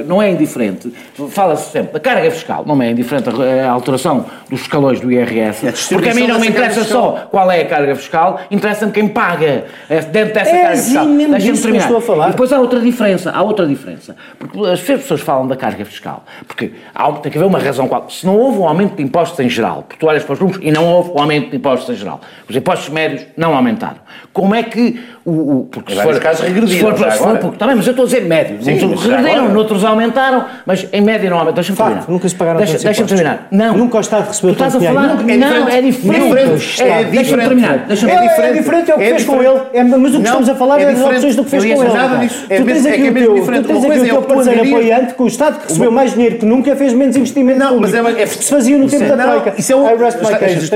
[0.07, 0.93] não é indiferente,
[1.29, 6.09] fala-se sempre da carga fiscal, não é indiferente a, alteração dos escalões do IRS, porque
[6.09, 10.01] a mim não me interessa só qual é a carga fiscal, interessa-me quem paga é,
[10.03, 11.07] dentro dessa é carga fiscal.
[11.07, 11.85] Deixa-me terminar.
[11.85, 12.29] Estou a falar.
[12.29, 16.25] E depois há outra diferença, há outra diferença, porque as pessoas falam da carga fiscal,
[16.47, 18.09] porque há, tem que haver uma razão qual.
[18.11, 20.61] Se não houve um aumento de impostos em geral, porque tu olhas para os números
[20.63, 23.99] e não houve um aumento de impostos em geral, os impostos médios não aumentaram.
[24.33, 26.97] Como é que o, o porque se for, casos regrediram.
[26.97, 28.63] Se for, se for, porque, também, mas eu estou a dizer médio.
[28.63, 31.55] Sim, regrediram, noutros aumentaram, mas em média não aumentam.
[31.55, 32.05] Deixa-me terminar.
[32.09, 33.49] Nunca se pagaram Deixa, deixa terminar.
[33.51, 33.77] Não.
[33.77, 36.27] Nunca o Estado recebeu tu estás a falar, Não, é diferente.
[36.27, 37.11] É diferente.
[37.11, 37.87] Deixa-me terminar.
[37.89, 39.61] É diferente, é o que fez com ele.
[39.73, 41.93] É, mas o que estamos a falar é das opções do que fez com ele.
[41.93, 42.47] Nada disso.
[42.49, 45.61] Tu tens aqui o teu, tu tens aqui o teu parceiro apoiante que o Estado
[45.61, 48.89] que recebeu mais dinheiro que nunca fez menos investimento não, mas é, se fazia no
[48.89, 49.55] tempo da Troika.
[49.59, 49.91] Isso é um...
[49.91, 50.71] I rest my case.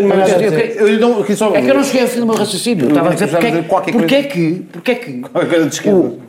[1.54, 2.88] É que eu não cheguei a fim do meu raciocínio.
[2.88, 3.28] Estava a dizer
[3.92, 4.33] porque é que...
[4.72, 5.22] Porque é que...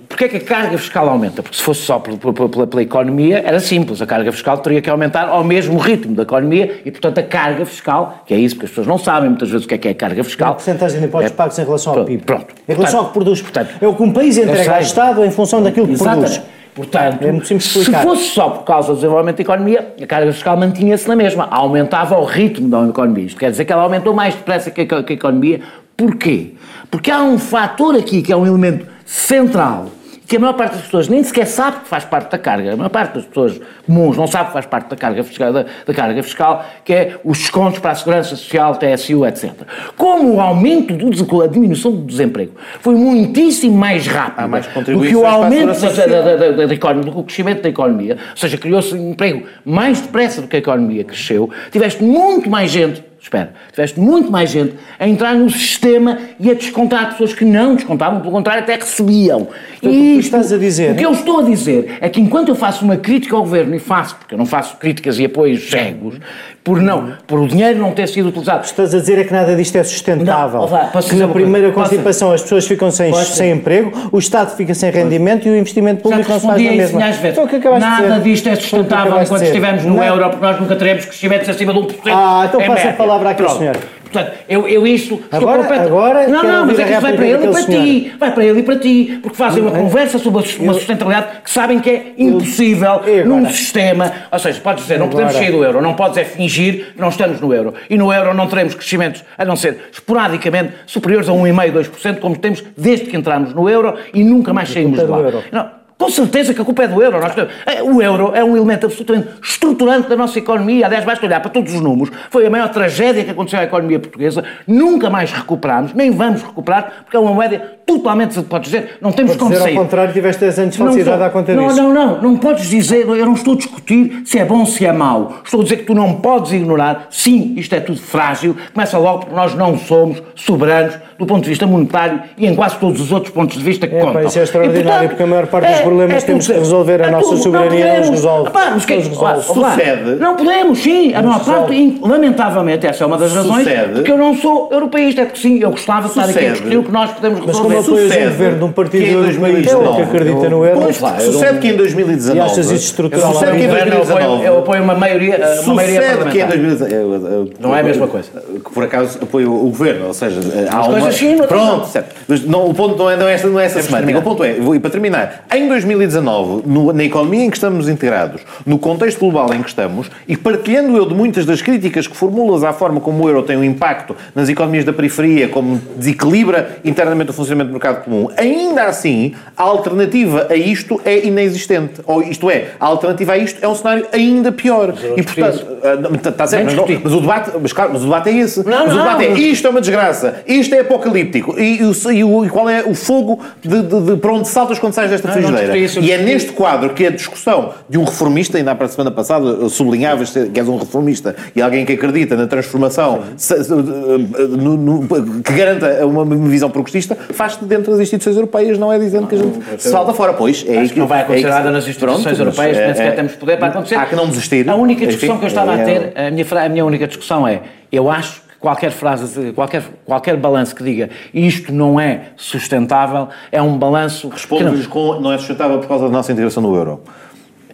[0.07, 1.43] Porquê é que a carga fiscal aumenta?
[1.43, 4.01] Porque se fosse só pela, pela, pela, economia, era simples.
[4.01, 7.65] A carga fiscal teria que aumentar ao mesmo ritmo da economia e, portanto, a carga
[7.65, 9.87] fiscal, que é isso, porque as pessoas não sabem muitas vezes o que é que
[9.87, 10.51] é a carga fiscal.
[10.51, 12.23] A porcentagem de impostos é, pagos em relação ao PIB.
[12.23, 12.47] Pronto.
[12.67, 13.41] Em relação ao que produz.
[13.41, 16.39] Portanto, é o que um país entrega ao Estado em função daquilo que exatamente.
[16.39, 16.55] produz.
[16.75, 21.07] Portanto, é se fosse só por causa do desenvolvimento da economia, a carga fiscal mantinha-se
[21.07, 23.23] na mesma, aumentava o ritmo da economia.
[23.23, 25.61] Isto quer dizer que ela aumentou mais depressa que a, que a economia.
[25.97, 26.53] Porquê?
[26.91, 29.91] Porque há um fator aqui que é um elemento central
[30.27, 32.73] que a maior parte das pessoas nem sequer sabe que faz parte da carga.
[32.73, 35.65] A maior parte das pessoas comuns não sabe que faz parte da carga fiscal, da,
[35.85, 39.51] da carga fiscal que é os descontos para a segurança social, TSU, etc.
[39.95, 45.15] Como o aumento do a diminuição do desemprego foi muitíssimo mais rápido mais do que
[45.15, 50.01] o aumento da, da, da, economia, do crescimento da economia, ou seja, criou-se emprego mais
[50.01, 54.75] depressa do que a economia cresceu, tiveste muito mais gente espera, tiveste muito mais gente
[54.99, 59.47] a entrar no sistema e a descontar pessoas que não descontavam, pelo contrário, até recebiam.
[59.77, 62.49] Então, e isto, estás a dizer, o que eu estou a dizer é que enquanto
[62.49, 65.69] eu faço uma crítica ao governo, e faço, porque eu não faço críticas e apoios
[65.69, 66.19] cegos,
[66.65, 68.57] por não, por o dinheiro não ter sido utilizado.
[68.57, 70.61] O que estás a dizer é que nada disto é sustentável.
[70.61, 74.89] Não, que na primeira constipação as pessoas ficam sem, sem emprego, o Estado fica sem
[74.89, 77.01] rendimento e o investimento público não se faz a mesma.
[77.29, 81.47] Então, que nada disto é sustentável enquanto estivermos no euro, porque nós nunca teremos crescimentos
[81.47, 81.95] acima de 1%.
[82.07, 83.77] Ah, então passa a palavra aqui, senhor.
[84.11, 85.21] Portanto, eu, eu isto.
[85.31, 85.87] Agora, completo...
[85.87, 88.13] agora não, não, mas é que isso vai para ele e para ti.
[88.19, 89.19] Vai para ele e para ti.
[89.21, 94.11] Porque fazem uma conversa sobre uma sustentabilidade que sabem que é impossível num sistema.
[94.31, 97.09] Ou seja, podes dizer, não podemos sair do euro, não podes é fingir que não
[97.09, 97.73] estamos no euro.
[97.89, 102.37] E no euro não teremos crescimentos, a não ser esporadicamente, superiores a 1,5%, 2%, como
[102.37, 105.17] temos desde que entramos no euro e nunca mais saímos de lá.
[105.51, 107.17] Não, com certeza que a culpa é do euro.
[107.65, 110.85] É, o euro é um elemento absolutamente estruturante da nossa economia.
[110.85, 112.13] Aliás, basta olhar para todos os números.
[112.29, 114.43] Foi a maior tragédia que aconteceu à economia portuguesa.
[114.67, 119.35] Nunca mais recuperamos, nem vamos recuperar, porque é uma moeda totalmente, podes dizer, não temos
[119.35, 119.77] como sair.
[119.77, 121.81] ao contrário, tiveste 10 anos de falsidade à conta não, disso.
[121.81, 124.65] Não, não, não, não podes dizer, eu não estou a discutir se é bom ou
[124.65, 125.41] se é mau.
[125.43, 129.19] Estou a dizer que tu não podes ignorar, sim, isto é tudo frágil, começa logo
[129.19, 133.11] porque nós não somos soberanos do ponto de vista monetário e em quase todos os
[133.11, 134.23] outros pontos de vista que é, contam.
[134.23, 136.53] isso é extraordinário, e, portanto, porque a maior parte dos é, problemas é temos que
[136.53, 138.49] resolver, a é nossa soberania não, não nos resolve.
[138.49, 139.41] Epá, mas que, resolve.
[139.41, 140.15] Sucede.
[140.15, 143.93] Não podemos, sim, a maior parte, lamentavelmente, essa é uma das razões, Sucede.
[143.93, 146.77] porque eu não sou europeísta, é que sim, eu gostava de estar aqui a discutir
[146.77, 147.74] o que nós podemos resolver.
[147.83, 150.93] Como apoias um governo de um partido 2019, que acredita no euro...
[151.19, 152.37] Sucede que em 2019...
[152.37, 153.33] E achas isso estrutural?
[153.33, 154.45] Sucede que em 2019...
[154.45, 156.31] Eu apoio uma maioria, uma maioria parlamentar.
[156.31, 157.53] que em 2019...
[157.59, 158.29] Não é a mesma coisa.
[158.63, 160.39] Que por acaso apoio o governo, ou seja,
[160.71, 161.47] há uma...
[161.47, 162.15] Pronto, certo.
[162.27, 164.19] Mas não, o ponto não é, não é essa, não é essa semântica.
[164.19, 168.41] O ponto é, e para terminar, em 2019, no, na economia em que estamos integrados,
[168.65, 172.63] no contexto global em que estamos, e partilhando eu de muitas das críticas que formulas
[172.63, 177.31] à forma como o euro tem um impacto nas economias da periferia, como desequilibra internamente
[177.31, 178.29] o funcionamento no mercado comum.
[178.37, 182.01] Ainda assim, a alternativa a isto é inexistente.
[182.05, 184.93] Ou isto é, a alternativa a isto é um cenário ainda pior.
[185.15, 188.37] E portanto, está certo, mas, não, mas, o debate, mas, claro, mas o debate é
[188.37, 188.65] esse.
[188.65, 191.59] Não, mas não, o debate é isto é uma desgraça, isto é apocalíptico.
[191.59, 194.93] E, e, e, e qual é o fogo de, de, de, para onde saltas quando
[194.93, 195.77] sais desta frigideira?
[195.77, 199.67] E é neste quadro que a discussão de um reformista, ainda para a semana passada
[199.69, 205.07] sublinhavas que és um reformista e alguém que acredita na transformação se, no, no,
[205.43, 207.17] que garanta uma visão progressista,
[207.55, 210.33] faz-te dentro das instituições europeias, não é dizendo que a gente se salta fora.
[210.33, 213.07] Pois, é Acho que não vai acontecer é nada nas instituições pronto, europeias, nem sequer
[213.07, 213.95] é, temos poder para acontecer.
[213.95, 214.69] Há que não desistir.
[214.69, 217.47] A única discussão que eu estava a é- ter, a minha, a minha única discussão
[217.47, 223.61] é, eu acho qualquer frase, qualquer, qualquer balanço que diga isto não é sustentável, é
[223.61, 224.27] um balanço.
[224.29, 227.01] Responde-lhes com não é sustentável por causa da nossa integração no euro.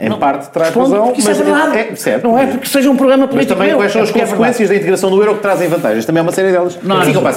[0.02, 1.78] Em não, parte traz razão, mas é verdade.
[1.78, 3.56] É, certo, não é porque seja um programa político.
[3.56, 6.06] Mas também quais são as é consequências da integração do euro que trazem vantagens?
[6.06, 6.80] Também há uma série delas.
[6.82, 7.34] Não, ficam para,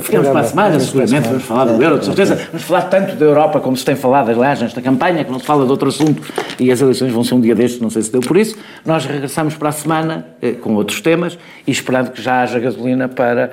[0.00, 2.34] ficamos para a semana, seguramente, vamos falar do euro, de certeza.
[2.50, 5.46] Vamos falar tanto da Europa como se tem falado, aliás, nesta campanha, que não se
[5.46, 6.20] fala de outro assunto
[6.58, 8.56] e as eleições vão ser um dia destes, não sei se deu por isso.
[8.84, 13.08] Nós regressamos para a semana eh, com outros temas e esperando que já haja gasolina
[13.08, 13.48] para,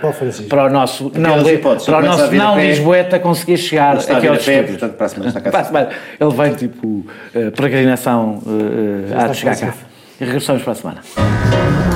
[0.49, 1.43] para o nosso não,
[1.85, 4.91] para o nosso não Lisboeta conseguir chegar aqui aos estúdios.
[4.95, 5.05] Para
[5.59, 5.89] a semana.
[6.19, 9.73] Ele vem tipo uh, peregrinação uh, uh, chegar cá.
[10.19, 11.94] E regressamos para a semana.